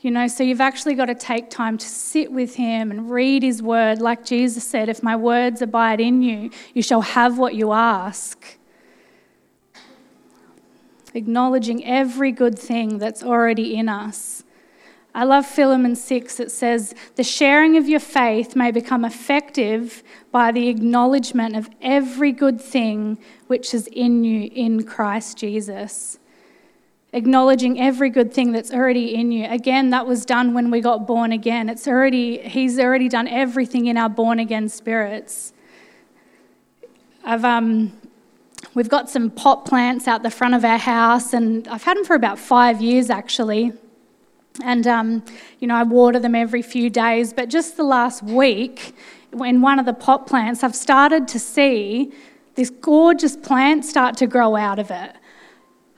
You 0.00 0.10
know, 0.10 0.26
so 0.26 0.42
you've 0.42 0.60
actually 0.60 0.96
got 0.96 1.06
to 1.06 1.14
take 1.14 1.50
time 1.50 1.78
to 1.78 1.86
sit 1.86 2.32
with 2.32 2.56
him 2.56 2.90
and 2.90 3.08
read 3.08 3.44
his 3.44 3.62
word. 3.62 4.00
Like 4.00 4.24
Jesus 4.24 4.64
said, 4.64 4.88
if 4.88 5.04
my 5.04 5.14
words 5.14 5.62
abide 5.62 6.00
in 6.00 6.20
you, 6.20 6.50
you 6.74 6.82
shall 6.82 7.02
have 7.02 7.38
what 7.38 7.54
you 7.54 7.72
ask. 7.72 8.58
Acknowledging 11.14 11.84
every 11.84 12.32
good 12.32 12.58
thing 12.58 12.98
that's 12.98 13.22
already 13.22 13.76
in 13.76 13.88
us 13.88 14.42
I 15.16 15.24
love 15.24 15.46
Philemon 15.46 15.96
6. 15.96 16.40
It 16.40 16.50
says, 16.50 16.94
The 17.14 17.24
sharing 17.24 17.78
of 17.78 17.88
your 17.88 18.00
faith 18.00 18.54
may 18.54 18.70
become 18.70 19.02
effective 19.02 20.02
by 20.30 20.52
the 20.52 20.68
acknowledgement 20.68 21.56
of 21.56 21.70
every 21.80 22.32
good 22.32 22.60
thing 22.60 23.16
which 23.46 23.72
is 23.72 23.86
in 23.86 24.24
you 24.24 24.50
in 24.54 24.84
Christ 24.84 25.38
Jesus. 25.38 26.18
Acknowledging 27.14 27.80
every 27.80 28.10
good 28.10 28.30
thing 28.34 28.52
that's 28.52 28.70
already 28.70 29.14
in 29.14 29.32
you. 29.32 29.46
Again, 29.46 29.88
that 29.88 30.06
was 30.06 30.26
done 30.26 30.52
when 30.52 30.70
we 30.70 30.82
got 30.82 31.06
born 31.06 31.32
again. 31.32 31.70
It's 31.70 31.88
already, 31.88 32.36
He's 32.36 32.78
already 32.78 33.08
done 33.08 33.26
everything 33.26 33.86
in 33.86 33.96
our 33.96 34.10
born 34.10 34.38
again 34.38 34.68
spirits. 34.68 35.54
I've, 37.24 37.42
um, 37.42 37.98
we've 38.74 38.90
got 38.90 39.08
some 39.08 39.30
pot 39.30 39.64
plants 39.64 40.06
out 40.06 40.22
the 40.22 40.30
front 40.30 40.54
of 40.54 40.62
our 40.62 40.76
house, 40.76 41.32
and 41.32 41.66
I've 41.68 41.84
had 41.84 41.96
them 41.96 42.04
for 42.04 42.16
about 42.16 42.38
five 42.38 42.82
years 42.82 43.08
actually. 43.08 43.72
And, 44.62 44.86
um, 44.86 45.24
you 45.60 45.68
know, 45.68 45.74
I 45.74 45.82
water 45.82 46.18
them 46.18 46.34
every 46.34 46.62
few 46.62 46.90
days. 46.90 47.32
But 47.32 47.48
just 47.48 47.76
the 47.76 47.84
last 47.84 48.22
week, 48.22 48.94
in 49.32 49.60
one 49.60 49.78
of 49.78 49.86
the 49.86 49.94
pot 49.94 50.26
plants, 50.26 50.62
I've 50.62 50.74
started 50.74 51.28
to 51.28 51.38
see 51.38 52.12
this 52.54 52.70
gorgeous 52.70 53.36
plant 53.36 53.84
start 53.84 54.16
to 54.18 54.26
grow 54.26 54.56
out 54.56 54.78
of 54.78 54.90
it. 54.90 55.12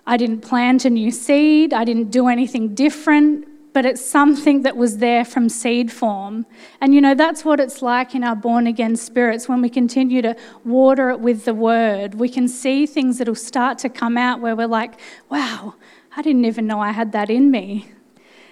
I 0.06 0.16
didn't 0.16 0.40
plant 0.40 0.84
a 0.84 0.90
new 0.90 1.10
seed, 1.10 1.72
I 1.72 1.84
didn't 1.84 2.10
do 2.10 2.28
anything 2.28 2.74
different, 2.74 3.46
but 3.74 3.84
it's 3.84 4.04
something 4.04 4.62
that 4.62 4.76
was 4.76 4.98
there 4.98 5.24
from 5.24 5.48
seed 5.48 5.92
form. 5.92 6.46
And 6.80 6.94
you 6.94 7.00
know, 7.00 7.14
that's 7.14 7.44
what 7.44 7.60
it's 7.60 7.82
like 7.82 8.14
in 8.14 8.24
our 8.24 8.34
born 8.34 8.66
again 8.66 8.96
spirits 8.96 9.48
when 9.48 9.60
we 9.60 9.68
continue 9.68 10.22
to 10.22 10.34
water 10.64 11.10
it 11.10 11.20
with 11.20 11.44
the 11.44 11.54
word. 11.54 12.14
We 12.14 12.28
can 12.28 12.48
see 12.48 12.86
things 12.86 13.18
that'll 13.18 13.34
start 13.34 13.78
to 13.78 13.88
come 13.88 14.16
out 14.16 14.40
where 14.40 14.56
we're 14.56 14.66
like, 14.66 14.98
wow, 15.28 15.74
I 16.16 16.22
didn't 16.22 16.46
even 16.46 16.66
know 16.66 16.80
I 16.80 16.92
had 16.92 17.12
that 17.12 17.30
in 17.30 17.50
me. 17.50 17.92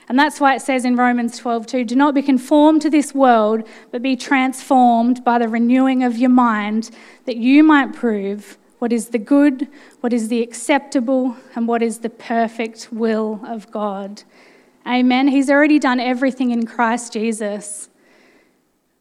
And 0.08 0.18
that's 0.18 0.40
why 0.40 0.54
it 0.54 0.62
says 0.62 0.84
in 0.84 0.96
Romans 0.96 1.38
12:2, 1.38 1.84
do 1.84 1.96
not 1.96 2.14
be 2.14 2.22
conformed 2.22 2.82
to 2.82 2.90
this 2.90 3.14
world, 3.14 3.66
but 3.90 4.02
be 4.02 4.16
transformed 4.16 5.24
by 5.24 5.38
the 5.38 5.48
renewing 5.48 6.02
of 6.02 6.16
your 6.16 6.30
mind, 6.30 6.90
that 7.24 7.36
you 7.36 7.64
might 7.64 7.92
prove 7.92 8.56
what 8.78 8.92
is 8.92 9.08
the 9.08 9.18
good, 9.18 9.68
what 10.00 10.12
is 10.12 10.28
the 10.28 10.42
acceptable, 10.42 11.36
and 11.54 11.66
what 11.66 11.82
is 11.82 11.98
the 11.98 12.10
perfect 12.10 12.88
will 12.92 13.40
of 13.44 13.70
God. 13.70 14.22
Amen. 14.86 15.28
He's 15.28 15.50
already 15.50 15.78
done 15.78 15.98
everything 15.98 16.52
in 16.52 16.66
Christ 16.66 17.12
Jesus. 17.12 17.88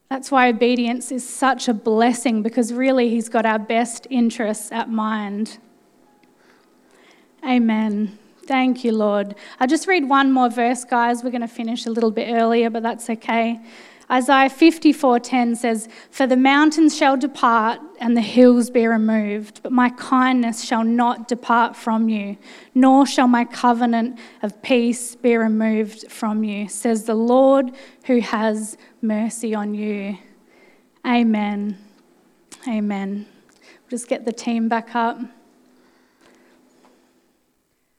That's 0.10 0.32
why 0.32 0.50
obedience 0.50 1.12
is 1.12 1.28
such 1.28 1.68
a 1.68 1.74
blessing 1.74 2.42
because 2.42 2.74
really 2.74 3.10
He's 3.10 3.30
got 3.30 3.46
our 3.46 3.60
best 3.60 4.08
interests 4.10 4.72
at 4.72 4.90
mind. 4.90 5.58
Amen. 7.44 8.18
Thank 8.48 8.84
you, 8.84 8.92
Lord. 8.92 9.36
I'll 9.60 9.68
just 9.68 9.88
read 9.88 10.08
one 10.08 10.32
more 10.32 10.50
verse, 10.50 10.84
guys. 10.84 11.24
We're 11.24 11.32
going 11.32 11.42
to 11.42 11.48
finish 11.48 11.88
a 11.88 11.90
little 11.90 12.12
bit 12.12 12.32
earlier, 12.32 12.70
but 12.70 12.84
that's 12.84 13.10
okay. 13.10 13.60
Isaiah 14.10 14.50
54:10 14.50 15.56
says, 15.56 15.90
"For 16.12 16.28
the 16.28 16.38
mountains 16.38 16.96
shall 16.96 17.18
depart 17.18 17.80
and 18.00 18.16
the 18.16 18.22
hills 18.22 18.70
be 18.70 18.86
removed, 18.86 19.62
but 19.64 19.72
my 19.72 19.90
kindness 19.90 20.64
shall 20.64 20.84
not 20.84 21.28
depart 21.28 21.76
from 21.76 22.08
you, 22.08 22.38
nor 22.76 23.08
shall 23.08 23.28
my 23.28 23.46
covenant 23.46 24.20
of 24.44 24.62
peace 24.62 25.16
be 25.16 25.36
removed 25.36 26.12
from 26.12 26.44
you," 26.44 26.68
says 26.68 27.06
the 27.06 27.16
Lord 27.16 27.72
who 28.04 28.20
has 28.20 28.78
mercy 29.02 29.56
on 29.56 29.74
you. 29.74 30.18
Amen. 31.06 31.78
Amen. 32.68 33.26
just 33.90 34.08
get 34.08 34.26
the 34.26 34.34
team 34.34 34.68
back 34.68 34.96
up. 34.96 35.20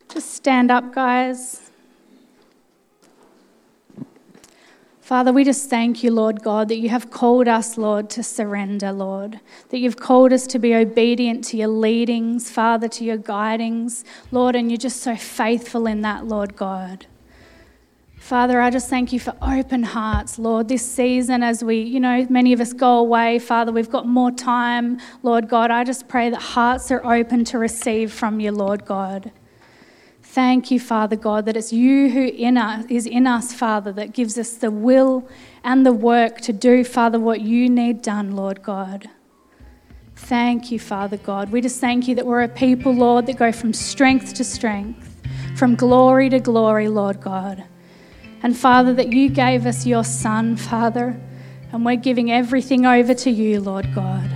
Just 0.08 0.32
stand 0.32 0.70
up, 0.70 0.94
guys. 0.94 1.66
Father, 5.06 5.32
we 5.32 5.44
just 5.44 5.70
thank 5.70 6.02
you, 6.02 6.10
Lord 6.10 6.42
God, 6.42 6.66
that 6.68 6.78
you 6.78 6.88
have 6.88 7.10
called 7.10 7.46
us, 7.46 7.78
Lord, 7.78 8.10
to 8.10 8.24
surrender, 8.24 8.90
Lord. 8.90 9.38
That 9.68 9.78
you've 9.78 9.98
called 9.98 10.32
us 10.32 10.48
to 10.48 10.58
be 10.58 10.74
obedient 10.74 11.44
to 11.44 11.56
your 11.56 11.68
leadings, 11.68 12.50
Father, 12.50 12.88
to 12.88 13.04
your 13.04 13.16
guidings, 13.16 14.04
Lord, 14.32 14.56
and 14.56 14.68
you're 14.68 14.78
just 14.78 15.02
so 15.02 15.14
faithful 15.14 15.86
in 15.86 16.00
that, 16.00 16.26
Lord 16.26 16.56
God. 16.56 17.06
Father, 18.16 18.60
I 18.60 18.70
just 18.70 18.90
thank 18.90 19.12
you 19.12 19.20
for 19.20 19.36
open 19.40 19.84
hearts, 19.84 20.40
Lord. 20.40 20.66
This 20.66 20.84
season, 20.84 21.44
as 21.44 21.62
we, 21.62 21.78
you 21.82 22.00
know, 22.00 22.26
many 22.28 22.52
of 22.52 22.60
us 22.60 22.72
go 22.72 22.98
away, 22.98 23.38
Father, 23.38 23.70
we've 23.70 23.88
got 23.88 24.08
more 24.08 24.32
time, 24.32 24.98
Lord 25.22 25.48
God. 25.48 25.70
I 25.70 25.84
just 25.84 26.08
pray 26.08 26.30
that 26.30 26.42
hearts 26.42 26.90
are 26.90 27.06
open 27.06 27.44
to 27.44 27.58
receive 27.58 28.12
from 28.12 28.40
you, 28.40 28.50
Lord 28.50 28.84
God. 28.84 29.30
Thank 30.36 30.70
you, 30.70 30.78
Father 30.78 31.16
God, 31.16 31.46
that 31.46 31.56
it's 31.56 31.72
you 31.72 32.10
who 32.10 32.26
in 32.26 32.58
us, 32.58 32.84
is 32.90 33.06
in 33.06 33.26
us, 33.26 33.54
Father, 33.54 33.90
that 33.92 34.12
gives 34.12 34.36
us 34.36 34.52
the 34.52 34.70
will 34.70 35.26
and 35.64 35.86
the 35.86 35.94
work 35.94 36.42
to 36.42 36.52
do, 36.52 36.84
Father, 36.84 37.18
what 37.18 37.40
you 37.40 37.70
need 37.70 38.02
done, 38.02 38.36
Lord 38.36 38.62
God. 38.62 39.08
Thank 40.14 40.70
you, 40.70 40.78
Father 40.78 41.16
God. 41.16 41.50
We 41.50 41.62
just 41.62 41.80
thank 41.80 42.06
you 42.06 42.14
that 42.16 42.26
we're 42.26 42.42
a 42.42 42.48
people, 42.48 42.92
Lord, 42.92 43.24
that 43.28 43.38
go 43.38 43.50
from 43.50 43.72
strength 43.72 44.34
to 44.34 44.44
strength, 44.44 45.26
from 45.56 45.74
glory 45.74 46.28
to 46.28 46.38
glory, 46.38 46.88
Lord 46.88 47.22
God. 47.22 47.64
And 48.42 48.54
Father, 48.54 48.92
that 48.92 49.14
you 49.14 49.30
gave 49.30 49.64
us 49.64 49.86
your 49.86 50.04
Son, 50.04 50.54
Father, 50.54 51.18
and 51.72 51.82
we're 51.82 51.96
giving 51.96 52.30
everything 52.30 52.84
over 52.84 53.14
to 53.14 53.30
you, 53.30 53.62
Lord 53.62 53.88
God. 53.94 54.30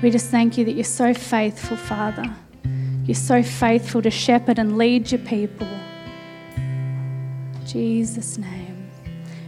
We 0.00 0.10
just 0.10 0.30
thank 0.30 0.56
you 0.56 0.64
that 0.64 0.74
you're 0.74 0.84
so 0.84 1.12
faithful, 1.12 1.76
Father. 1.76 2.32
You're 3.04 3.14
so 3.16 3.42
faithful 3.42 4.00
to 4.02 4.10
shepherd 4.10 4.58
and 4.58 4.78
lead 4.78 5.10
your 5.10 5.20
people. 5.20 5.68
Jesus' 7.66 8.38
name. 8.38 8.90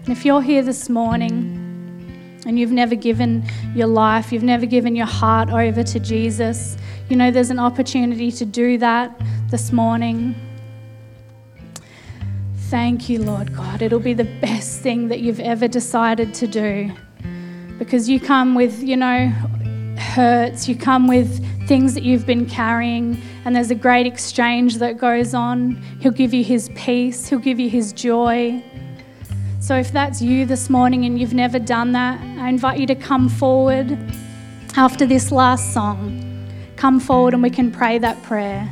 And 0.04 0.08
if 0.08 0.24
you're 0.24 0.42
here 0.42 0.62
this 0.62 0.88
morning 0.88 2.40
and 2.46 2.58
you've 2.58 2.72
never 2.72 2.94
given 2.94 3.44
your 3.74 3.86
life, 3.86 4.32
you've 4.32 4.42
never 4.42 4.66
given 4.66 4.96
your 4.96 5.06
heart 5.06 5.50
over 5.50 5.82
to 5.84 6.00
Jesus, 6.00 6.76
you 7.08 7.16
know 7.16 7.30
there's 7.30 7.50
an 7.50 7.58
opportunity 7.58 8.32
to 8.32 8.44
do 8.44 8.76
that 8.78 9.14
this 9.50 9.70
morning. 9.70 10.34
Thank 12.70 13.08
you, 13.08 13.22
Lord 13.22 13.54
God. 13.54 13.82
It'll 13.82 14.00
be 14.00 14.14
the 14.14 14.24
best 14.24 14.80
thing 14.80 15.08
that 15.08 15.20
you've 15.20 15.40
ever 15.40 15.68
decided 15.68 16.34
to 16.34 16.48
do 16.48 16.92
because 17.78 18.08
you 18.08 18.18
come 18.18 18.54
with, 18.54 18.82
you 18.82 18.96
know, 18.96 19.28
hurts, 19.96 20.68
you 20.68 20.76
come 20.76 21.06
with 21.06 21.44
things 21.66 21.94
that 21.94 22.02
you've 22.02 22.26
been 22.26 22.46
carrying, 22.46 23.20
and 23.44 23.54
there's 23.54 23.70
a 23.70 23.74
great 23.74 24.06
exchange 24.06 24.78
that 24.78 24.98
goes 24.98 25.34
on. 25.34 25.76
He'll 26.00 26.12
give 26.12 26.32
you 26.32 26.44
His 26.44 26.70
peace, 26.74 27.28
He'll 27.28 27.38
give 27.38 27.60
you 27.60 27.68
His 27.68 27.92
joy. 27.92 28.62
So, 29.60 29.76
if 29.76 29.92
that's 29.92 30.20
you 30.20 30.44
this 30.44 30.68
morning 30.68 31.04
and 31.04 31.18
you've 31.18 31.32
never 31.32 31.58
done 31.58 31.92
that, 31.92 32.20
I 32.38 32.48
invite 32.48 32.78
you 32.78 32.86
to 32.86 32.94
come 32.94 33.28
forward 33.28 33.98
after 34.76 35.06
this 35.06 35.32
last 35.32 35.72
song. 35.72 36.20
come 36.76 37.00
forward 37.00 37.32
and 37.32 37.42
we 37.42 37.48
can 37.50 37.70
pray 37.70 37.98
that 37.98 38.22
prayer. 38.24 38.68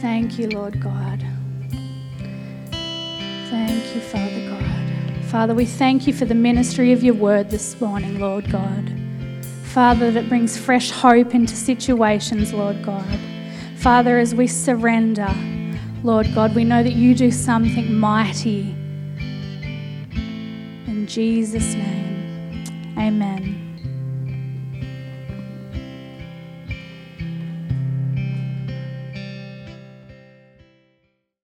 Thank 0.00 0.38
you, 0.38 0.48
Lord 0.48 0.80
God. 0.80 1.24
Thank 3.50 3.94
you, 3.94 4.00
Father 4.00 4.48
God. 4.48 5.24
Father, 5.26 5.54
we 5.54 5.66
thank 5.66 6.06
you 6.06 6.12
for 6.12 6.24
the 6.24 6.34
ministry 6.34 6.92
of 6.92 7.04
your 7.04 7.14
word 7.14 7.50
this 7.50 7.80
morning, 7.80 8.18
Lord 8.18 8.50
God. 8.50 8.97
Father, 9.68 10.10
that 10.10 10.28
brings 10.28 10.56
fresh 10.56 10.90
hope 10.90 11.34
into 11.34 11.54
situations, 11.54 12.52
Lord 12.52 12.82
God. 12.82 13.18
Father, 13.76 14.18
as 14.18 14.34
we 14.34 14.46
surrender, 14.46 15.32
Lord 16.02 16.26
God, 16.34 16.54
we 16.54 16.64
know 16.64 16.82
that 16.82 16.94
you 16.94 17.14
do 17.14 17.30
something 17.30 17.92
mighty. 17.94 18.74
In 20.86 21.06
Jesus' 21.06 21.74
name, 21.74 22.64
amen. 22.96 23.67